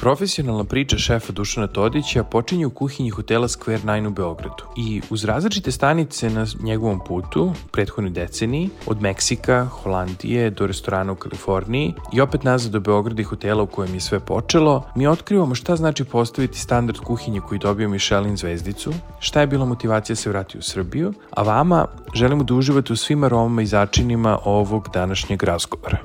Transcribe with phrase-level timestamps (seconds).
[0.00, 5.24] Profesionalna priča šefa Dušana Todića počinje u kuhinji hotela Square 9 u Beogradu i uz
[5.24, 12.20] različite stanice na njegovom putu, prethodnoj deceniji, od Meksika, Holandije do restorana u Kaliforniji i
[12.20, 16.04] opet nazad do Beograda i hotela u kojem je sve počelo, mi otkrivamo šta znači
[16.04, 20.62] postaviti standard kuhinje koji dobio Michelin zvezdicu, šta je bila motivacija da se vrati u
[20.62, 25.98] Srbiju, a vama želimo da uživate u svim aromama i začinima ovog današnjeg razgovora.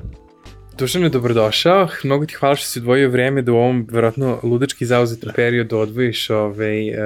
[0.78, 1.88] Dušan je dobrodošao.
[2.04, 6.30] Mnogo ti hvala što si odvojio vreme da u ovom verovatno ludački zauzetom periodu odvojiš
[6.30, 6.96] ovaj, uh,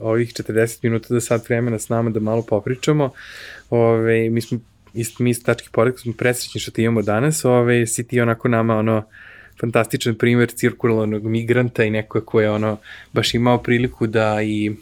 [0.00, 3.10] ovih 40 minuta da sad vremena s nama da malo popričamo.
[3.70, 4.58] Ovaj, mi smo
[4.94, 7.44] ist, mi iz tački poredka smo presrećni što ti imamo danas.
[7.44, 9.02] Ovaj, si ti onako nama ono
[9.60, 12.78] fantastičan primer cirkularnog migranta i neko ko je ono
[13.12, 14.72] baš imao priliku da i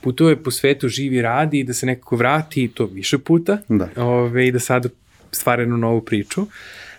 [0.00, 3.58] putuje po svetu, živi, radi i da se nekako vrati i to više puta.
[3.68, 3.88] Da.
[3.96, 4.86] Ove, I da sad
[5.32, 6.42] stvara jednu novu priču.
[6.42, 6.48] Uh,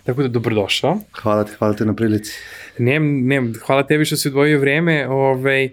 [0.07, 0.99] Tako da dobrodošao.
[1.21, 2.31] Hvala ti, hvala ti na prilici.
[2.77, 5.07] Ne, ne, hvala tebi što si odvojio vreme.
[5.07, 5.69] Ovaj,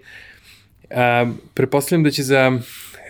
[0.91, 2.51] a, prepostavljam da će za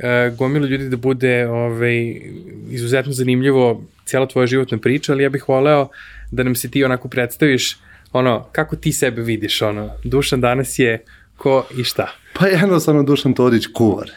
[0.04, 2.22] a, gomilu ljudi da bude ovaj,
[2.70, 5.88] izuzetno zanimljivo cijela tvoja životna priča, ali ja bih voleo
[6.32, 7.78] da nam se ti onako predstaviš
[8.12, 11.04] ono, kako ti sebe vidiš, ono, Dušan danas je
[11.38, 12.12] ko i šta?
[12.34, 14.12] Pa jednostavno Dušan Todić kuvar.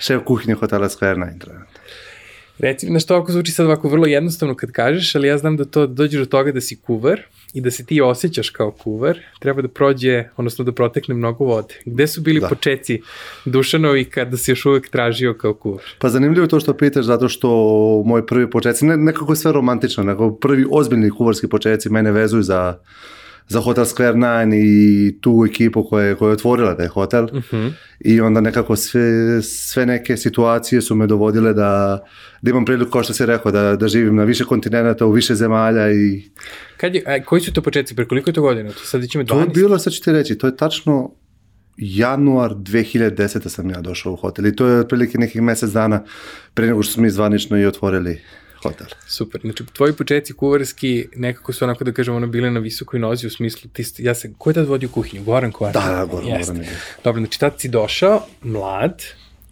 [0.00, 1.77] Šef kuhinje hotela Square trenutno.
[2.58, 5.64] Reci, na što ako zvuči sad ovako vrlo jednostavno kad kažeš, ali ja znam da
[5.64, 7.20] to dođeš do toga da si kuvar
[7.52, 11.74] i da se ti osjećaš kao kuvar, treba da prođe, odnosno da protekne mnogo vode.
[11.84, 12.48] Gde su bili da.
[12.48, 13.00] počeci
[13.44, 15.84] Dušanovi kada si još uvek tražio kao kuvar?
[15.98, 17.48] Pa zanimljivo je to što pitaš, zato što
[18.06, 22.42] moji prvi počeci, ne, nekako je sve romantično, nego prvi ozbiljni kuvarski počeci mene vezuju
[22.42, 22.78] za
[23.48, 27.30] za Hotel Square Nine i tu ekipu koja je, koja je otvorila taj hotel uh
[27.32, 27.56] Mhm.
[27.56, 27.72] -huh.
[28.00, 32.04] i onda nekako sve, sve neke situacije su me dovodile da,
[32.42, 35.34] da imam priliku, kao što si rekao, da, da živim na više kontinenta, u više
[35.34, 36.22] zemalja i
[36.76, 38.70] Kad je, a, koji su to početci, pre koliko je to godina?
[38.70, 39.28] To sad ćemo 12?
[39.28, 41.10] to je bilo, sad ću ti reći, to je tačno
[41.76, 43.48] januar 2010.
[43.48, 46.04] sam ja došao u hotel i to je otprilike nekih mesec dana
[46.54, 48.20] pre nego što smo mi zvanično i otvorili
[48.62, 48.86] hotel.
[49.06, 53.26] Super, znači tvoji početci kuvarski nekako su onako da kažem ono bile na visokoj nozi
[53.26, 55.24] u smislu ti, st- ja sam, ko je tad vodio kuhinju?
[55.24, 55.74] Goran Kovač?
[55.74, 56.52] Da, da, Goran, Jeste.
[56.52, 56.68] Goran.
[57.04, 59.02] Dobro, znači tad si došao, mlad,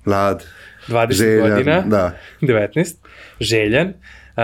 [0.06, 0.45] Lad,
[0.89, 2.19] 20 željan, godina, da.
[2.41, 2.95] 19,
[3.41, 4.43] željan, uh,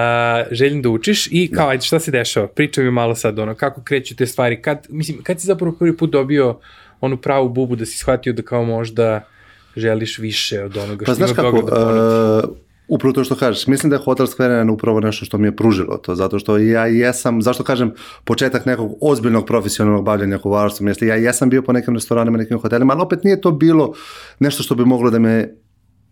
[0.50, 2.48] željen da učiš i kao, ajde, šta se dešava?
[2.48, 5.96] Pričaj mi malo sad, ono, kako kreću te stvari, kad, mislim, kad si zapravo prvi
[5.96, 6.58] put dobio
[7.00, 9.28] onu pravu bubu da si shvatio da kao možda
[9.76, 12.46] želiš više od onoga Pa što znaš ima kako, Beograd da ponudi?
[12.48, 12.56] uh,
[12.88, 15.96] upravo to što kažeš, mislim da je Hotel Square upravo nešto što mi je pružilo
[15.96, 17.92] to, zato što ja jesam, zašto kažem,
[18.24, 22.92] početak nekog ozbiljnog profesionalnog bavljanja kuvarstvom, jeste ja jesam bio po nekim restoranima, nekim hotelima,
[22.92, 23.92] ali opet nije to bilo
[24.38, 25.48] nešto što bi moglo da me,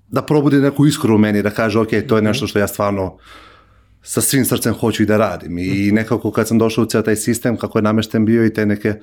[0.08, 3.16] da probudi neku iskru u meni, da kaže, ok, to je nešto što ja stvarno
[4.02, 5.58] sa svim srcem hoću i da radim.
[5.58, 8.66] I nekako kad sam došao u ceo taj sistem, kako je namešten bio i te
[8.66, 8.94] neke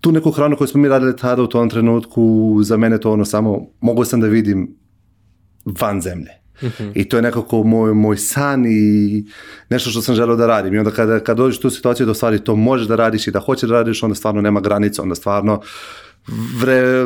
[0.00, 3.24] tu neku hranu koju smo mi radili tada u tom trenutku, za mene to ono
[3.24, 4.76] samo, mogu sam da vidim
[5.64, 6.43] van zemlje.
[6.62, 6.92] Mm -hmm.
[6.94, 9.24] I to je nekako moj, moj san i
[9.70, 10.74] nešto što sam želeo da radim.
[10.74, 13.30] I onda kada, kada dođeš u tu situaciju da stvari to možeš da radiš i
[13.30, 15.60] da hoćeš da radiš, onda stvarno nema granica, onda stvarno
[16.60, 17.04] vre,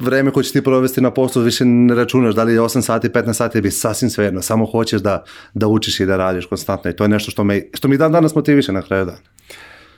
[0.00, 3.08] vreme koje ćeš ti provesti na poslu više ne računaš, da li je 8 sati,
[3.08, 6.96] 15 sati, bi sasvim svejedno, samo hoćeš da, da učiš i da radiš konstantno i
[6.96, 9.18] to je nešto što, me, što mi dan danas motiviše na kraju dana.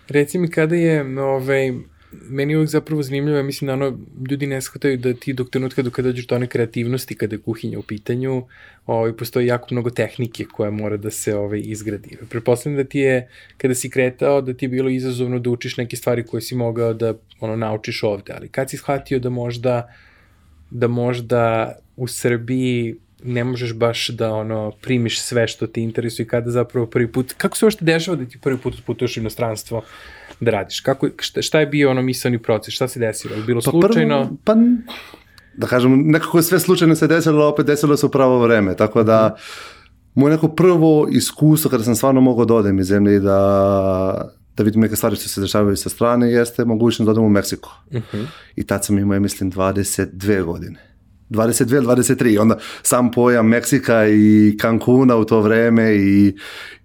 [0.09, 1.72] Reci mi kada je, ovaj,
[2.13, 3.99] meni je uvijek zapravo zanimljivo, ja mislim da ono,
[4.31, 7.79] ljudi ne shvataju da ti dok trenutka dok dođeš do one kreativnosti kada je kuhinja
[7.79, 8.47] u pitanju,
[8.87, 12.17] ovaj, postoji jako mnogo tehnike koja mora da se ovaj, izgradi.
[12.31, 15.97] Prepostavljam da ti je, kada si kretao, da ti je bilo izazovno da učiš neke
[15.97, 19.95] stvari koje si mogao da ono, naučiš ovde, ali kad si shvatio da možda
[20.71, 26.51] da možda u Srbiji ne možeš baš da ono primiš sve što te interesuje kada
[26.51, 29.83] zapravo prvi put, kako se uopšte dešava da ti prvi put putuješ u inostranstvo
[30.41, 30.81] da radiš?
[30.81, 32.75] Kako, šta, šta je bio ono misleni proces?
[32.75, 33.34] Šta se desilo?
[33.34, 34.24] Je bilo Pa slučajno?
[34.24, 34.54] Prvo, pa
[35.57, 39.36] da kažem, nekako sve slučajno se desilo, opet desilo se u pravo vreme, tako da
[40.15, 44.65] moje neko prvo iskustvo kada sam stvarno mogao da odem iz zemlje i da da
[44.65, 47.83] vidim neke stvari što se dešavaju sa strane, jeste mogućnost da odem u Meksiko.
[47.91, 48.27] Uh -huh.
[48.57, 50.78] I tad sam imao, ja mislim, 22 godine.
[51.30, 56.36] 22 ili 23, onda sam pojam Meksika i Cancuna u to vreme i,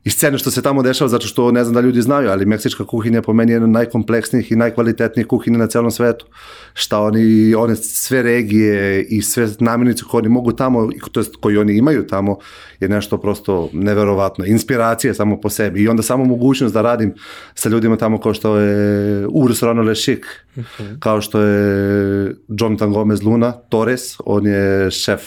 [0.04, 2.86] i scene što se tamo dešava, zato što ne znam da ljudi znaju, ali meksička
[2.86, 6.26] kuhinja po meni je jedna od najkompleksnijih i najkvalitetnijih kuhinja na celom svetu.
[6.74, 11.58] Šta oni, one sve regije i sve namirnice koje oni mogu tamo, to jest koji
[11.58, 12.38] oni imaju tamo,
[12.80, 14.46] je nešto prosto neverovatno.
[14.46, 17.14] Inspiracija samo po sebi i onda samo mogućnost da radim
[17.56, 20.20] sa ljudima tamo kao što je u restoranu Le Chic,
[20.56, 21.00] uh -huh.
[21.00, 25.22] kao što je Jonathan Gomez Luna, Torres, on je šef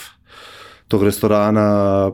[0.89, 2.11] tog restorana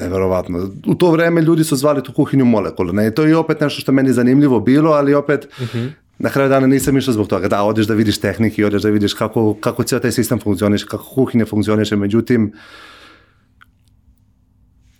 [0.00, 0.70] neverovatno.
[0.86, 2.92] U to vreme ljudi su zvali tu kuhinju molekulu.
[2.92, 5.90] Ne, to je opet nešto što meni zanimljivo bilo, ali opet uh -huh.
[6.18, 7.48] na kraju dana nisam išao zbog toga.
[7.48, 11.04] Da, odeš da vidiš tehnike, odeš da vidiš kako, kako cijel taj sistem funkcioniše, kako
[11.04, 12.52] kuhinja funkcioniše, međutim,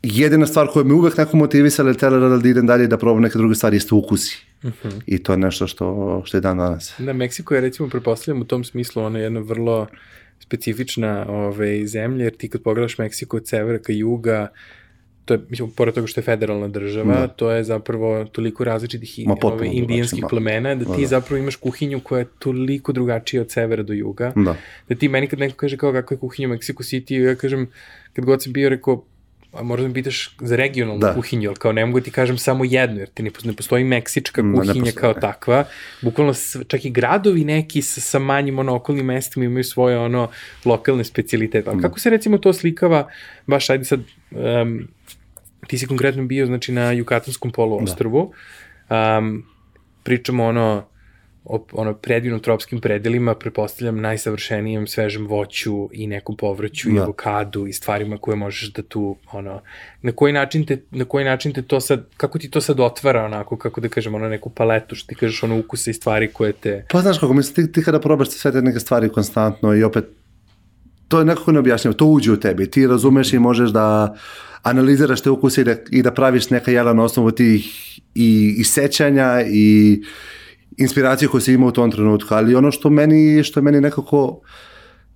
[0.02, 3.22] jedina stvar koja me uvek neko motivisala je tela da idem dalje i da probam
[3.22, 4.46] neke druge stvari jeste ukusi.
[4.62, 5.00] Uh -huh.
[5.06, 6.94] I to je nešto što, što je dan danas.
[6.98, 9.86] Da, Meksiko je recimo, prepostavljam u tom smislu, ono je jedna vrlo
[10.40, 14.48] specifična ove, ovaj, zemlja, jer ti kad pogledaš Meksiko od severa ka juga,
[15.30, 17.28] to je, mislim, pored toga što je federalna država, da.
[17.28, 21.06] to je zapravo toliko različitih Ma, ove, indijanskih plemena, da ti da, da.
[21.06, 24.56] zapravo imaš kuhinju koja je toliko drugačija od severa do juga, da,
[24.88, 27.68] da ti meni kad neko kaže kao kakva je kuhinja u Mexico City, ja kažem,
[28.12, 29.04] kad god sam bio, rekao,
[29.52, 31.14] a možda me pitaš za regionalnu da.
[31.14, 33.84] kuhinju, ali kao ne mogu da ti kažem samo jednu, jer ti ne, ne postoji
[33.84, 35.20] meksička kuhinja postoji, kao ne.
[35.20, 35.64] takva.
[36.02, 36.34] Bukvalno
[36.68, 40.28] čak i gradovi neki sa, sa manjim ono, okolnim mestima imaju svoje ono
[40.64, 41.70] lokalne specialitete.
[41.70, 41.88] Ali da.
[41.88, 43.08] kako se recimo to slikava,
[43.46, 44.00] baš ajde sad,
[44.30, 44.88] um,
[45.66, 48.32] ti si konkretno bio znači na Jukatanskom poluostrvu,
[48.88, 49.18] da.
[49.18, 49.44] um,
[50.02, 50.84] pričamo ono,
[51.44, 56.96] o ono predivnom tropskim predelima, prepostavljam najsavršenijem svežem voću i nekom povrću da.
[56.96, 59.60] i avokadu i stvarima koje možeš da tu ono
[60.02, 63.24] na koji način te na koji način te to sad kako ti to sad otvara
[63.24, 66.52] onako kako da kažem ono neku paletu što ti kažeš ono ukuse i stvari koje
[66.52, 69.82] te Pa znaš kako mislim ti, ti kada probaš sve te neke stvari konstantno i
[69.82, 70.04] opet
[71.10, 74.14] to je nekako neobjašnjivo, to uđe u tebi, ti razumeš i možeš da
[74.62, 77.66] analiziraš te ukuse i da, i da praviš neka jela na osnovu tih
[78.14, 80.02] i, i sećanja i
[80.76, 84.40] inspiracije koje si imao u tom trenutku, ali ono što meni, što meni nekako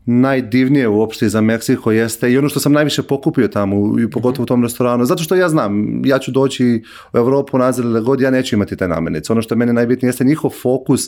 [0.06, 4.47] najdivnije uopšte za Meksiko jeste i ono što sam najviše pokupio tamo i pogotovo u
[4.47, 8.31] tom restoranu, zato što ja znam, ja ću doći u Evropu nazad ili god, ja
[8.31, 9.33] neću imati te namirnice.
[9.33, 11.01] Ono što je meni najbitnije jeste njihov fokus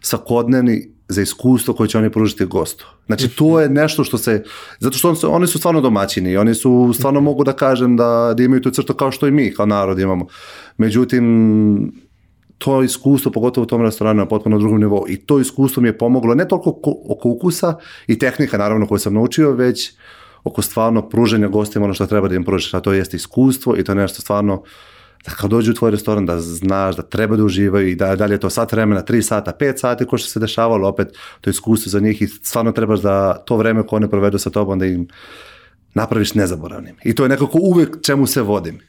[0.00, 2.86] svakodnevni za iskustvo koje će oni pružiti gostu.
[3.06, 4.44] Znači to je nešto što se,
[4.78, 8.42] zato što on, oni su stvarno domaćini oni su stvarno mogu da kažem da, da
[8.42, 10.26] imaju tu crtu kao što i mi kao narod imamo.
[10.76, 11.26] Međutim,
[12.58, 15.98] to iskustvo, pogotovo u tom restoranu na potpuno drugom nivou i to iskustvo mi je
[15.98, 16.70] pomoglo ne toliko
[17.08, 17.74] oko ukusa
[18.06, 19.92] i tehnika naravno koju sam naučio, već
[20.44, 23.84] oko stvarno pruženja gostima ono što treba da im pružiš, a to jeste iskustvo i
[23.84, 24.62] to je nešto stvarno
[25.26, 28.26] da kad dođu u tvoj restoran da znaš da treba da uživaju i da, da
[28.26, 31.08] li je to sat vremena, 3 sata, 5 sati ko što se dešavalo, opet
[31.40, 34.78] to iskustvo za njih i stvarno trebaš da to vreme koje one provedu sa tobom
[34.78, 35.08] da im
[35.94, 36.96] napraviš nezaboravnim.
[37.04, 38.80] I to je nekako uvek čemu se vodim.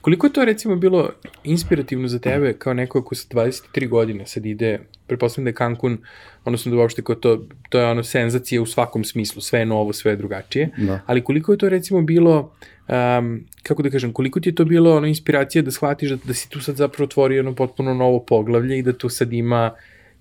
[0.00, 1.10] Koliko je to recimo bilo
[1.44, 5.98] inspirativno za tebe kao neko ko sa 23 godine sad ide, pretpostavljam da je Cancun,
[6.44, 9.92] odnosno da uopšte kao to, to je ono senzacija u svakom smislu, sve je novo,
[9.92, 11.00] sve je drugačije, da.
[11.06, 12.52] ali koliko je to recimo bilo,
[12.88, 16.34] um, kako da kažem, koliko ti je to bilo ono inspiracija da shvatiš da, da
[16.34, 19.74] si tu sad zapravo otvorio ono potpuno novo poglavlje i da tu sad ima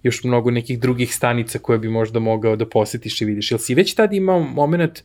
[0.03, 3.51] još mnogo nekih drugih stanica koje bi možda mogao da posetiš i vidiš.
[3.51, 5.03] Jel si već tad imao moment,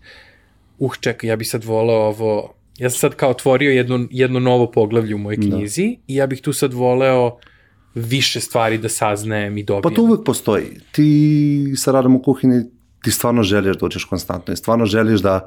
[0.78, 4.70] uh čekaj, ja bi sad volao ovo, ja sam sad kao otvorio jedno, jedno novo
[4.70, 5.56] poglavlje u mojoj da.
[5.56, 6.02] knjizi da.
[6.06, 7.36] i ja bih tu sad voleo
[7.94, 9.82] više stvari da saznajem i dobijem.
[9.82, 10.64] Pa to uvek postoji.
[10.92, 12.64] Ti sa radom u kuhinji
[13.02, 15.46] ti stvarno želiš da učiš konstantno i stvarno želiš da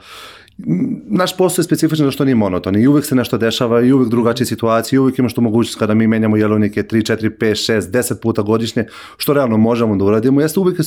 [1.07, 4.47] naš posao je specifičan što nije monoton i uvek se nešto dešava i uvek drugačije
[4.47, 8.21] situacije i uvek imaš tu mogućnost kada mi menjamo jelovnike 3, 4, 5, 6, 10
[8.21, 8.85] puta godišnje,
[9.17, 10.79] što realno možemo da uradimo, jeste uvek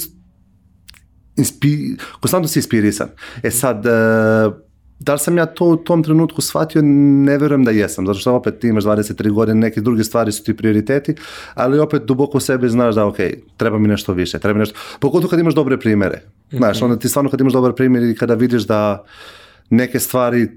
[1.36, 3.08] inspi, konstantno si inspirisan.
[3.42, 4.67] E sad, uh,
[4.98, 6.82] Da li sam ja to u tom trenutku shvatio?
[6.82, 10.44] Ne verujem da jesam, zato što opet ti imaš 23 godine, neke druge stvari su
[10.44, 11.14] ti prioriteti,
[11.54, 13.16] ali opet duboko u sebi znaš da ok,
[13.56, 16.22] treba mi nešto više, treba mi nešto, pogotovo kad imaš dobre primere.
[16.50, 16.84] Znaš, mhm.
[16.84, 19.04] onda ti stvarno kad imaš dobre primere i kada vidiš da
[19.70, 20.48] neke stvari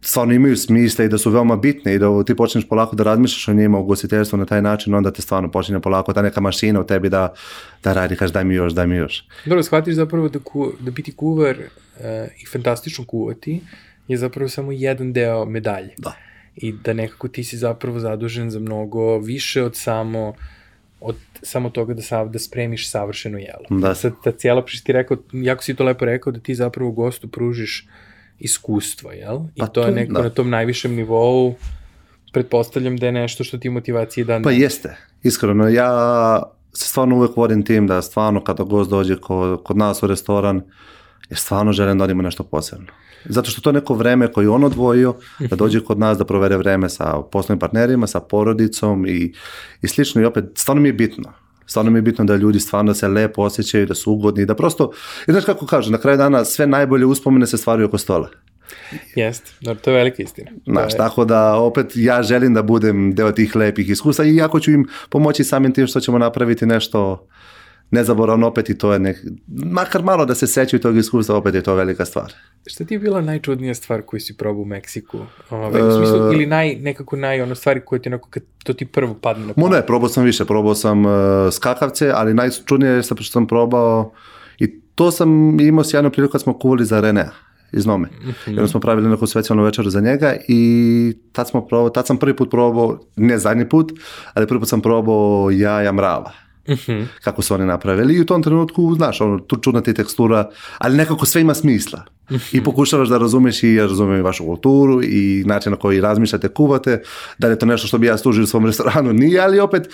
[0.00, 3.48] stvarno imaju smisla i da su veoma bitne i da ti počneš polako da razmišljaš
[3.48, 6.80] o njima u gostiteljstvu na taj način, onda te stvarno počinje polako ta neka mašina
[6.80, 7.34] u tebi da,
[7.82, 9.24] da radi, kaži daj mi još, daj mi još.
[9.44, 12.04] Dobro, shvatiš zapravo da, ku, da biti kuvar uh,
[12.42, 13.60] i fantastično kuvati
[14.10, 15.94] je zapravo samo jedan deo medalje.
[15.98, 16.16] Da.
[16.56, 20.34] I da nekako ti si zapravo zadužen za mnogo više od samo
[21.00, 23.80] od samo toga da, sav, da spremiš savršeno jelo.
[23.80, 23.94] Da.
[23.94, 27.28] Sad ta cijela priča ti rekao, jako si to lepo rekao, da ti zapravo gostu
[27.28, 27.86] pružiš
[28.38, 29.38] iskustvo, jel?
[29.54, 30.22] I pa to, to je neko da.
[30.22, 31.54] na tom najvišem nivou,
[32.32, 34.42] pretpostavljam da je nešto što ti motivacije dan.
[34.42, 35.68] Pa jeste, iskreno.
[35.68, 40.06] Ja se stvarno uvek vodim tim da stvarno kada gost dođe kod, kod nas u
[40.06, 40.62] restoran,
[41.30, 42.86] jer stvarno želim da odimo nešto posebno.
[43.24, 46.56] Zato što to neko vreme koje je on odvojio, da dođe kod nas da provede
[46.56, 49.32] vreme sa poslovnim partnerima, sa porodicom i,
[49.82, 51.32] i slično i opet, stvarno mi je bitno.
[51.66, 54.90] Stvarno mi je bitno da ljudi stvarno se lepo osjećaju, da su ugodni, da prosto,
[55.28, 58.28] i znaš kako kažu, na kraju dana sve najbolje uspomene se stvaraju oko stola.
[59.14, 60.50] Jeste, no, to je velika istina.
[60.66, 64.70] Znaš, tako da opet ja želim da budem deo tih lepih iskustva i jako ću
[64.70, 67.26] im pomoći samim tim što ćemo napraviti nešto
[67.90, 69.16] nezaboravno opet i to je nek...
[69.46, 72.32] makar malo da se sećaju tog iskustva, opet je to velika stvar.
[72.66, 75.18] Šta ti je bila najčudnija stvar koju si probao u Meksiku?
[75.50, 78.86] Ove, u smislu, ili naj, nekako naj, ono stvari koje ti onako, kad to ti
[78.86, 79.70] prvo padne na pamet?
[79.70, 81.12] ne, probao sam više, probao sam uh,
[81.52, 84.12] skakavce, ali najčudnije je što sam probao
[84.58, 87.30] i to sam imao sjajnu priliku kad smo kuvali za Renea
[87.72, 88.08] iz Nome.
[88.46, 92.16] I onda smo pravili neku specijalnu večeru za njega i tad, smo probao, tad sam
[92.16, 93.92] prvi put probao, ne zadnji put,
[94.34, 96.32] ali prvi put sam probao jaja mrava.
[97.24, 98.14] Kako su oni napravili.
[98.14, 102.04] I u tom trenutku, znaš, ono, tu čudna ti tekstura, ali nekako sve ima smisla.
[102.52, 106.48] I pokušavaš da razumeš i ja razumijem i vašu kulturu i način na koji razmišljate,
[106.48, 107.02] kuvate,
[107.38, 109.88] da li je to nešto što bi ja služio u svom restoranu, nije, ali opet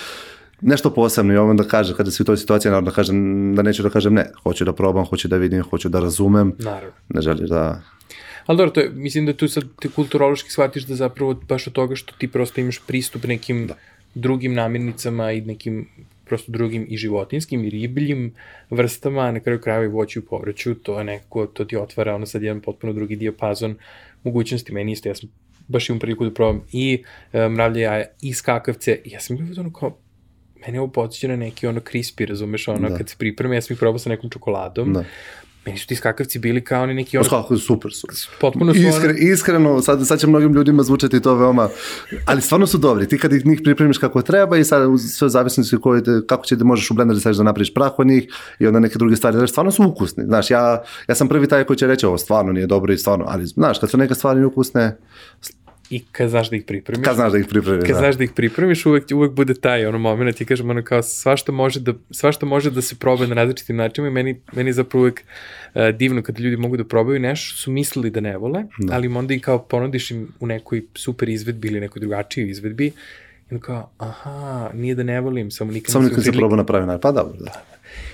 [0.61, 1.35] nešto posebno.
[1.35, 4.14] I onda kaže, kada si u toj situaciji, naravno da kažem, da neću da kažem
[4.14, 6.92] ne, hoću da probam, hoću da vidim, hoću da razumem, Naravno.
[7.08, 7.82] ne želiš da...
[8.46, 11.73] Ali dobro, to je, mislim da tu sad te kulturološki shvatiš da zapravo baš od
[11.73, 13.68] toga što ti prosto imaš pristup nekim
[14.14, 15.88] drugim namirnicama i nekim
[16.26, 18.35] prosto drugim i životinskim i ribljim
[18.71, 22.26] vrstama, na kraju krajeva i voću i povrću, to je nekako, to ti otvara ono
[22.26, 23.76] sad jedan potpuno drugi dijapazon
[24.23, 24.73] mogućnosti.
[24.73, 25.28] Meni isto, ja sam
[25.68, 27.02] baš imam priliku da probam i
[27.33, 29.00] e, mravlje jaja i skakavce.
[29.04, 29.99] Ja sam bio ono kao,
[30.66, 32.97] meni ovo podsjeća na neki ono crispy, razumeš, ono Da.
[32.97, 34.92] kad se pripreme, ja sam ih probao sa nekom čokoladom.
[34.92, 35.04] Da.
[35.66, 38.06] Meni su ti skakavci bili kao oni neki ono, Kako, super su.
[38.40, 41.68] potpuno su ono, Iskre, iskreno, sad, sad će mnogim ljudima zvučati to veoma,
[42.26, 43.08] ali stvarno su dobri.
[43.08, 44.82] Ti kad ih njih pripremiš kako treba i sad
[45.16, 48.06] sve zavisnosti koje te, kako će da možeš u blenderu staviti da napraviš prah od
[48.06, 50.25] njih i onda neke druge stvari, znaš, stvarno su ukusni.
[50.25, 53.25] Znaš, ja, ja sam prvi taj koji će reći ovo stvarno nije dobro i stvarno,
[53.28, 54.96] ali znaš, kad su neke stvari ukusne,
[55.90, 57.05] i kad znaš da ih pripremiš.
[57.05, 57.81] kad znaš da ih pripremiš.
[57.87, 57.99] kad da.
[57.99, 61.52] znaš da ih pripremiš, uvek, uvek bude taj ono moment, ti kažem ono kao svašta
[61.52, 65.02] može da, svašta može da se proba na različitim načinima i meni, meni je zapravo
[65.02, 65.25] uvek
[65.75, 68.95] uh, divno kada ljudi mogu da probaju nešto što su mislili da ne vole, da.
[68.95, 72.87] ali im onda i kao ponudiš im u nekoj super izvedbi ili nekoj drugačijoj izvedbi
[72.87, 76.64] i onda kao, aha, nije da ne volim, samo nikad Samo nikad se probao na
[76.64, 77.00] pravi način.
[77.00, 77.64] Pa dobro, da.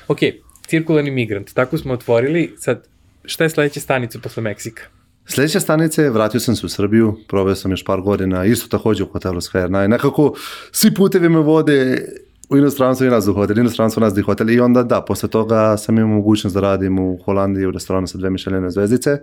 [0.08, 0.18] Ok,
[0.66, 2.86] cirkularni migrant, tako smo otvorili, sad,
[3.24, 4.82] šta je sledeća stanica posle Meksika?
[5.26, 9.04] Sljedeća stanica je, vratio sam se u Srbiju, proveo sam još par godina, isto takođe
[9.04, 10.34] u hotelu Skverna i nekako
[10.72, 12.06] svi putevi me vode
[12.48, 15.76] u inostranstvo i nas u hotel, inostranstvo nas u hotel i onda da, posle toga
[15.76, 19.18] sam imao mogućnost da radim u Holandiji u restoranu sa dve Mišeljene zvezdice,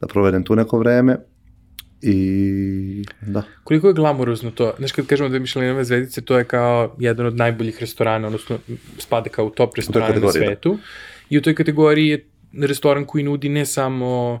[0.00, 1.16] da provedem tu neko vreme
[2.02, 3.42] i da.
[3.64, 4.72] Koliko je glamurozno to?
[4.78, 8.58] Znaš, kad kažemo dve Michelinove zvezdice, to je kao jedan od najboljih restorana, odnosno
[8.98, 10.46] spada kao u top restorana na kategoriji, da.
[10.46, 10.78] svetu.
[11.30, 12.26] I u toj kategoriji je
[12.66, 14.40] restoran koji nudi ne samo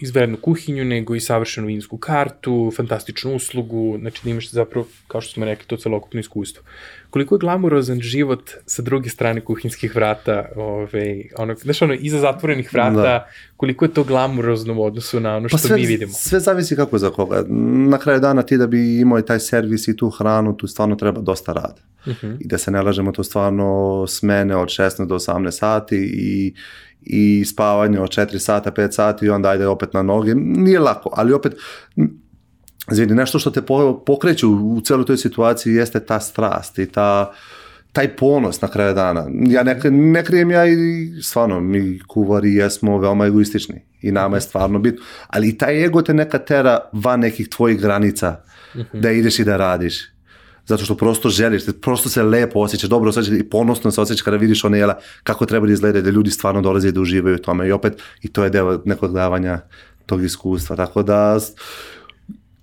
[0.00, 5.32] izvrednu kuhinju, nego i savršenu vinsku kartu, fantastičnu uslugu, znači da imaš zapravo, kao što
[5.32, 6.62] smo rekli, to celokupno iskustvo.
[7.10, 12.72] Koliko je glamurozan život sa druge strane kuhinskih vrata, ove, ono, znaš, ono, iza zatvorenih
[12.72, 13.28] vrata, Da.
[13.56, 16.12] koliko je to glamurozno u odnosu na ono što Pa sve, mi vidimo.
[16.12, 17.44] sve zavisi kako za koga.
[17.88, 20.96] Na kraju dana ti da bi imao i taj servis i tu hranu, tu stvarno
[20.96, 21.80] treba dosta rada.
[22.40, 26.54] I da se ne lažemo, to stvarno smene od 16 do 18 sati i,
[27.06, 30.34] i spavanje od 4 sata, 5 sati i onda ajde opet na noge.
[30.34, 31.54] Nije lako, ali opet
[32.90, 37.32] Zvini, nešto što te po- pokreće u, celoj toj situaciji jeste ta strast i ta,
[37.92, 39.26] taj ponos na kraju dana.
[39.48, 40.76] Ja ne, ne krijem ja i
[41.22, 46.02] stvarno, mi kuvari jesmo veoma egoistični i nama je stvarno bitno, ali i taj ego
[46.02, 48.42] te neka tera van nekih tvojih granica
[48.92, 50.15] da ideš i da radiš.
[50.66, 54.36] Zato što prosto želiš, prosto se lepo osjećaš, dobro osjećaš i ponosno se osjećaš kada
[54.36, 57.38] vidiš one jela kako treba da izgleda, da ljudi stvarno dolaze i da uživaju u
[57.38, 57.68] tome.
[57.68, 59.60] I opet, i to je deo nekog davanja
[60.06, 60.76] tog iskustva.
[60.76, 61.38] Tako da,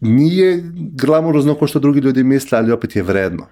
[0.02, 3.48] nije glamurozno kao što drugi ljudi misle, ali opet je vredno.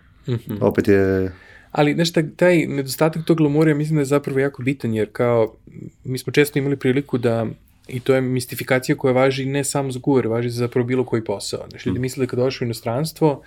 [0.61, 1.31] Opet je...
[1.71, 5.55] Ali, znaš, taj, nedostatak tog glamura, ja mislim da je zapravo jako bitan, jer kao,
[6.03, 7.47] mi smo često imali priliku da,
[7.87, 11.23] i to je mistifikacija koja važi ne samo za guver, važi za zapravo bilo koji
[11.23, 11.65] posao.
[11.69, 13.43] Znaš, ljudi misle da kad došli u inostranstvo,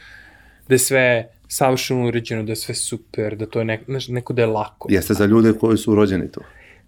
[0.69, 4.43] da je sve savršeno uređeno, da je sve super, da to je neko, neko da
[4.43, 4.89] je lako.
[4.91, 6.41] Jeste za ljude koji su rođeni tu.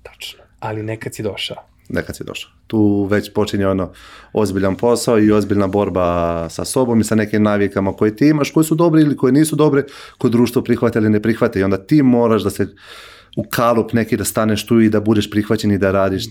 [0.03, 0.45] Tačno.
[0.61, 1.57] Ali nekad si došao.
[1.89, 2.51] Nekad si došao.
[2.67, 3.93] Tu već počinje ono
[4.33, 8.65] ozbiljan posao i ozbiljna borba sa sobom i sa nekim navikama koje ti imaš, koje
[8.65, 9.85] su dobre ili koje nisu dobre,
[10.19, 11.61] koje društvo prihvate ili ne prihvate.
[11.61, 12.67] I onda ti moraš da se
[13.37, 16.25] u kalup neki da staneš tu i da budeš prihvaćen i da radiš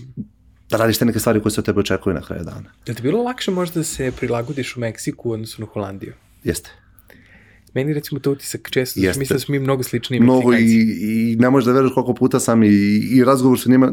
[0.70, 2.72] da radiš te neke stvari koje se od tebe očekuju na kraju dana.
[2.86, 6.12] Je li ti bilo lakše možda da se prilagodiš u Meksiku u odnosu na Holandiju?
[6.44, 6.70] Jeste.
[7.74, 9.18] Meni recimo to utisak često, Jeste.
[9.18, 12.40] mislim da smo mi mnogo sličniji Mnogo i, i ne možeš da veruješ koliko puta
[12.40, 12.68] sam i,
[13.10, 13.92] i razgovor sa njima,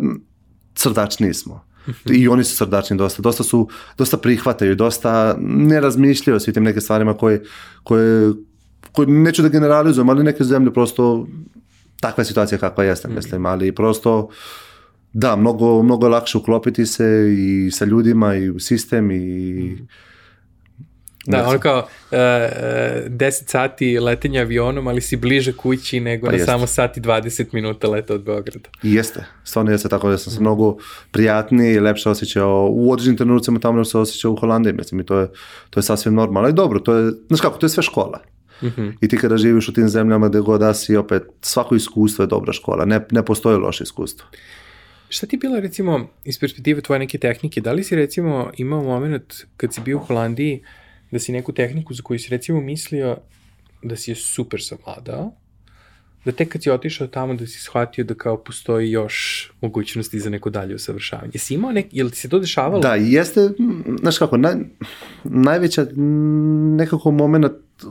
[0.75, 1.65] srdačniji smo.
[2.12, 6.63] I oni su srdačni dosta, dosta su, dosta prihvataju, dosta ne razmišljaju o svim tim
[6.63, 7.44] neke stvarima koje,
[7.84, 8.32] koje,
[8.92, 11.27] koje neću da generalizujem, ali neke zemlje prosto
[12.00, 14.30] takva je situacija kakva jeste, mislim, ali prosto
[15.13, 19.77] da, mnogo, mnogo je lakše uklopiti se i sa ljudima i u sistem i
[21.25, 26.32] Da, ono kao uh, uh, 10 sati letenja avionom, ali si bliže kući nego Pa
[26.32, 26.51] na jeste.
[26.51, 28.70] samo sati 20 minuta leta od Beograda.
[28.84, 30.77] I jeste, stvarno jeste tako da sam se mnogo
[31.12, 35.06] prijatniji i lepše osjećao u određenim trenucima tamo nego se osjećao u Holandiji, mislim i
[35.06, 35.27] to je,
[35.70, 36.48] to je sasvim normalno.
[36.48, 38.20] Ali dobro, to je, znaš kako, to je sve škola.
[39.01, 42.27] I ti kada živiš u tim zemljama gde god da si, opet, svako iskustvo je
[42.27, 44.27] dobra škola, ne, ne postoji loše iskustvo.
[45.10, 47.62] Šta ti je bila recimo iz perspektive tvoje neke tehnike?
[47.62, 50.63] Da li si recimo imao moment kad si bio u Holandiji
[51.13, 53.17] da si neku tehniku za koju si recimo mislio
[53.84, 55.32] da si je super savladao,
[56.25, 60.29] da tek kad si otišao tamo da si shvatio da kao postoji još mogućnosti za
[60.29, 61.32] neko dalje usavršavanje.
[61.34, 62.82] Jesi imao nek, je li ti se to dešavalo?
[62.82, 63.50] Da, jeste,
[64.00, 64.55] znaš kako, naj,
[65.24, 65.86] najveća
[66.77, 67.46] nekako moment,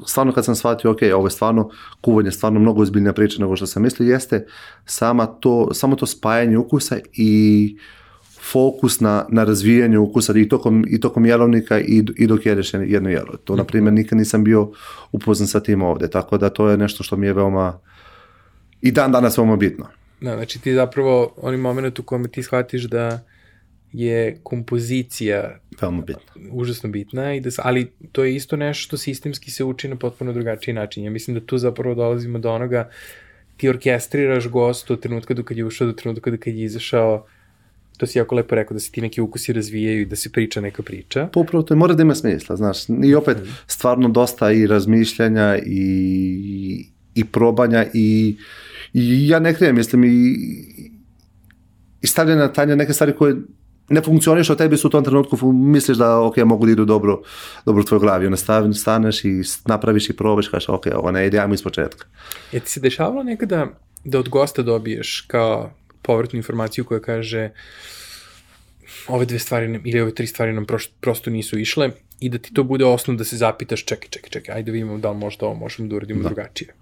[0.06, 3.66] stvarno kad sam shvatio, ok, ovo je stvarno kuvanje, stvarno mnogo ozbiljnija priča nego što
[3.66, 4.46] sam mislio, jeste
[4.84, 7.76] sama to, samo to spajanje ukusa i
[8.50, 13.10] fokus na, na razvijanje ukusa i tokom, i tokom jelovnika i, i dok jedeš jedno
[13.10, 13.36] jelo.
[13.44, 14.70] To, na primjer, nikad nisam bio
[15.12, 17.78] upoznan sa tim ovde, tako da to je nešto što mi je veoma
[18.82, 19.86] i dan danas veoma bitno.
[20.20, 23.20] Da, znači ti zapravo onaj moment u kome ti shvatiš da
[23.92, 26.50] je kompozicija Veoma bitno.
[26.50, 30.32] užasno bitna, i da, ali to je isto nešto što sistemski se uči na potpuno
[30.32, 31.04] drugačiji način.
[31.04, 32.90] Ja mislim da tu zapravo dolazimo do onoga
[33.56, 37.26] ti orkestriraš gostu od trenutka do kad je ušao do trenutka do kad je izašao
[37.96, 40.60] to si jako lepo rekao da se ti neki ukusi razvijaju i da se priča
[40.60, 41.28] neka priča.
[41.32, 42.78] Pa upravo to je, mora da ima smisla, znaš.
[43.04, 48.36] I opet, stvarno dosta i razmišljanja i, i probanja i,
[48.92, 50.36] i ja ne krijem, mislim, i,
[52.00, 53.36] i stavljanje na tanje neke stvari koje
[53.88, 57.22] ne funkcioniš od tebi su u tom trenutku misliš da ok, mogu da idu dobro,
[57.64, 58.26] dobro u tvojoj glavi.
[58.26, 62.06] Onda stav, staneš i napraviš i probaš, kažeš ok, ovo ne ide, ajmo iz početka.
[62.52, 63.66] Je ti se dešavalo nekada
[64.04, 65.70] da od gosta dobiješ kao
[66.02, 67.50] povratnu informaciju koja kaže
[69.08, 71.90] ove dve stvari nam, ili ove tri stvari nam proš, prosto nisu išle
[72.20, 74.98] i da ti to bude osnov da se zapitaš čekaj, čekaj, čekaj, ajde da vidimo
[74.98, 76.28] da li možda ovo možemo da uradimo da.
[76.28, 76.74] drugačije.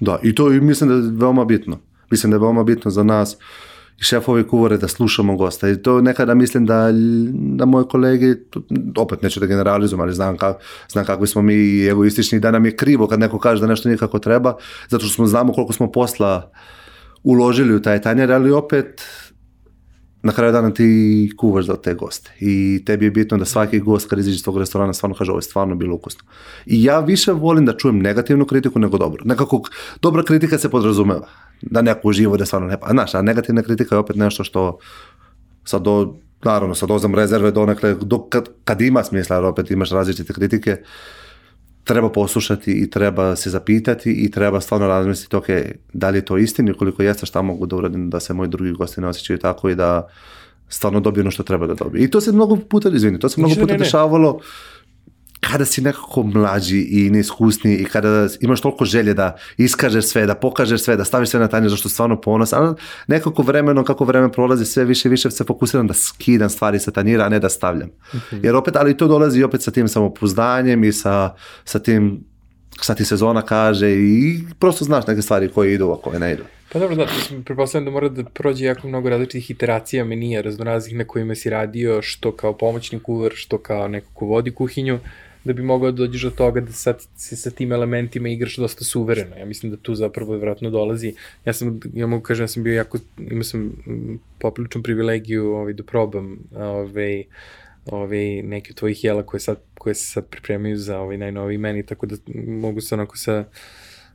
[0.00, 1.80] Da, i to i mislim da je veoma bitno.
[2.10, 3.36] Mislim da je veoma bitno za nas
[4.00, 5.68] i šefovi kuvare da slušamo gosta.
[5.68, 6.90] I to nekada mislim da,
[7.32, 8.34] da moje kolege,
[8.96, 10.56] opet neću da generalizujem, ali znam, kak,
[10.88, 13.98] znam kakvi smo mi egoistični, da nam je krivo kad neko kaže da nešto nije
[13.98, 14.56] kako treba,
[14.88, 16.50] zato što smo znamo koliko smo posla
[17.24, 19.02] uložili u taj tanjer, ali opet
[20.22, 24.08] na kraju dana ti kuvaš za te goste i tebi je bitno da svaki gost
[24.10, 26.24] kad izađe iz tog restorana stvarno kaže ovo je stvarno bilo ukusno.
[26.66, 29.22] I ja više volim da čujem negativnu kritiku nego dobro.
[29.24, 29.62] Nekako
[30.00, 31.28] dobra kritika se podrazumeva
[31.62, 32.88] da neko uživo da stvarno ne pa.
[32.90, 34.78] Znaš, a negativna kritika je opet nešto što
[35.64, 40.32] sad do, naravno sa dozom rezerve donekle, do, kad, kad ima smisla, opet imaš različite
[40.32, 40.76] kritike,
[41.84, 45.46] treba poslušati i treba se zapitati i treba stvarno razmisliti, ok,
[45.92, 48.48] da li je to istina i koliko jeste šta mogu da uradim da se moji
[48.48, 50.08] drugi gosti ne osjećaju tako i da
[50.68, 52.04] stvarno dobiju ono što treba da dobiju.
[52.04, 53.78] I to se mnogo puta, izvini, to se mnogo puta ne, ne.
[53.78, 54.40] dešavalo
[55.50, 60.34] kada si nekako mlađi i neiskusniji i kada imaš toliko želje da iskažeš sve, da
[60.34, 62.74] pokažeš sve, da staviš sve na tanje zašto stvarno ponos, ali
[63.06, 66.90] nekako vremenom, kako vreme prolazi, sve više i više se fokusiram da skidam stvari sa
[66.90, 67.90] tanjira, a ne da stavljam.
[68.42, 72.24] Jer opet, ali to dolazi opet sa tim samopouzdanjem i sa, sa tim
[72.80, 76.42] šta ti sezona kaže i prosto znaš neke stvari koje idu, a koje ne idu.
[76.72, 80.96] Pa dobro, da, mislim, pretpostavljam da mora da prođe jako mnogo različitih iteracija menija, raznoraznih
[80.96, 84.98] na kojima si radio, što kao pomoćni kuvar, što kao neko ko vodi kuhinju,
[85.44, 88.84] da bi mogao da dođeš do toga da sad se sa tim elementima igraš dosta
[88.84, 89.36] suvereno.
[89.36, 91.14] Ja mislim da tu zapravo vjerojatno dolazi.
[91.44, 95.72] Ja sam, ja mogu kažem, ja sam bio jako, imao sam mm, popriličnu privilegiju ovaj,
[95.72, 97.24] da probam ovaj,
[97.86, 101.86] ovaj, neke od tvojih jela koje, sad, koje se sad pripremaju za ovaj najnoviji meni,
[101.86, 103.44] tako da mogu se onako sa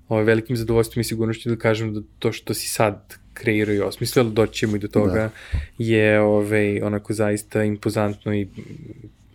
[0.10, 4.24] ovaj, velikim zadovoljstvom i sigurnošću da kažem da to što si sad kreirao i osmislio,
[4.24, 5.60] doći ćemo i do toga, da.
[5.78, 8.48] je ovaj, onako zaista impozantno i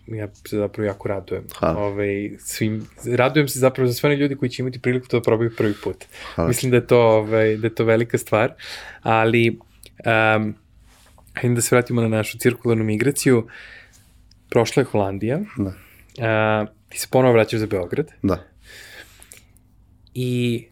[0.07, 1.45] ja se zapravo jako radujem.
[1.59, 1.79] Hvala.
[1.81, 5.23] Ovaj, svim, radujem se zapravo za sve one ljudi koji će imati priliku to da
[5.23, 6.05] probaju prvi put.
[6.35, 6.49] Hvala.
[6.49, 8.53] Mislim da je to, ovaj, da je to velika stvar,
[9.03, 10.55] ali um,
[11.35, 13.47] hajde da se vratimo na našu cirkularnu migraciju.
[14.49, 15.73] Prošla je Holandija, Da.
[16.29, 18.45] a, ti se ponovo vraćaš za Beograd Da.
[20.15, 20.65] i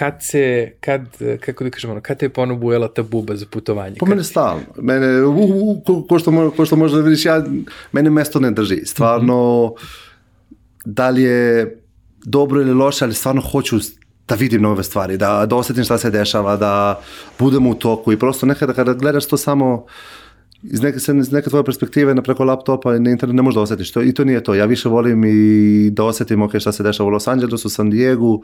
[0.00, 1.02] kad se, kad,
[1.40, 3.96] kako da kažemo, kad te je ponovo bujela ta buba za putovanje?
[3.98, 4.62] Po Kad- mene stalno.
[4.76, 7.44] Mene, u, u, ko, ko, što, mo- ko što možda vidiš, ja,
[7.92, 8.80] mene mesto ne drži.
[8.84, 9.74] Stvarno,
[10.84, 11.76] da li je
[12.24, 13.76] dobro ili loše, ali stvarno hoću
[14.28, 17.00] da vidim nove stvari, da, da osetim šta se dešava, da
[17.38, 19.84] budem u toku i prosto nekada kada gledaš to samo
[20.62, 23.60] iz neke, iz neke tvoje perspektive na preko laptopa i na internet ne možeš da
[23.60, 24.54] osjetiš to i to nije to.
[24.54, 28.40] Ja više volim i da osjetim ok, šta se dešava u Los Angelesu, San Diego,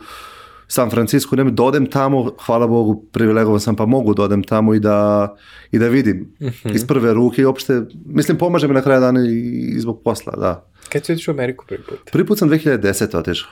[0.68, 4.74] San Francisco, ne, da odem tamo, hvala Bogu, privilegovan sam pa mogu da odem tamo
[4.74, 5.36] i da,
[5.70, 6.32] i da vidim
[6.74, 10.70] iz prve ruke i uopšte, mislim, pomaže mi na kraju dana i, zbog posla, da.
[10.92, 11.98] Kad si otišao u Ameriku prvi put?
[12.12, 13.18] Prvi put sam 2010.
[13.18, 13.50] otišao.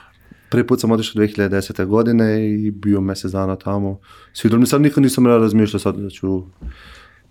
[0.49, 1.85] Prvi put sam otišao 2010.
[1.85, 3.99] godine i bio mjesec dana tamo.
[4.43, 6.43] Mi sad nikad nisam razmišljao sad da ću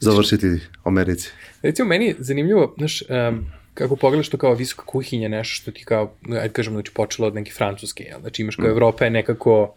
[0.00, 0.46] završiti
[0.84, 1.30] u Americi.
[1.62, 5.84] Recimo, meni je zanimljivo, znaš, um, kako pogledaš to kao visoka kuhinja, nešto što ti
[5.84, 8.20] kao, ajde kažemo, znači počelo od neke francuske, jel?
[8.20, 9.74] Znači imaš kao Evropa je nekako,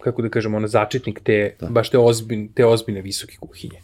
[0.00, 1.66] kako da kažemo, ono začetnik te, da.
[1.66, 3.80] baš te, ozbilj, te ozbiljne visoke kuhinje.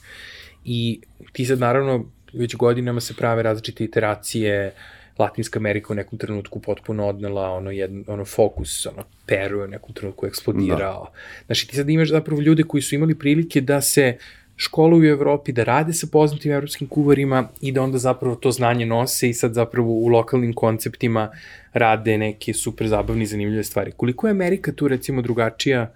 [0.64, 1.00] I
[1.33, 4.74] ti sad naravno već godinama se prave različite iteracije,
[5.18, 9.68] Latinska Amerika u nekom trenutku potpuno odnela ono, jedno, ono fokus, ono, Peru je u
[9.68, 11.04] nekom trenutku eksplodirao.
[11.04, 11.12] Da.
[11.46, 14.18] Znači ti sad imaš zapravo ljude koji su imali prilike da se
[14.56, 18.86] školuju u Evropi, da rade sa poznatim evropskim kuvarima i da onda zapravo to znanje
[18.86, 21.30] nose i sad zapravo u lokalnim konceptima
[21.72, 23.92] rade neke super zabavne i zanimljive stvari.
[23.96, 25.92] Koliko je Amerika tu recimo drugačija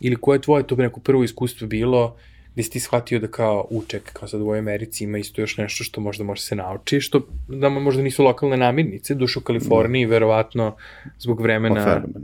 [0.00, 2.16] ili koje je tvoje to neko prvo iskustvo bilo
[2.54, 5.40] gde si ti shvatio da kao, u ček, kao sad u ovoj Americi ima isto
[5.40, 9.42] još nešto što možda može se nauči, što da možda nisu lokalne namirnice, duše u
[9.42, 10.76] Kaliforniji, verovatno
[11.18, 12.20] zbog vremena Pa.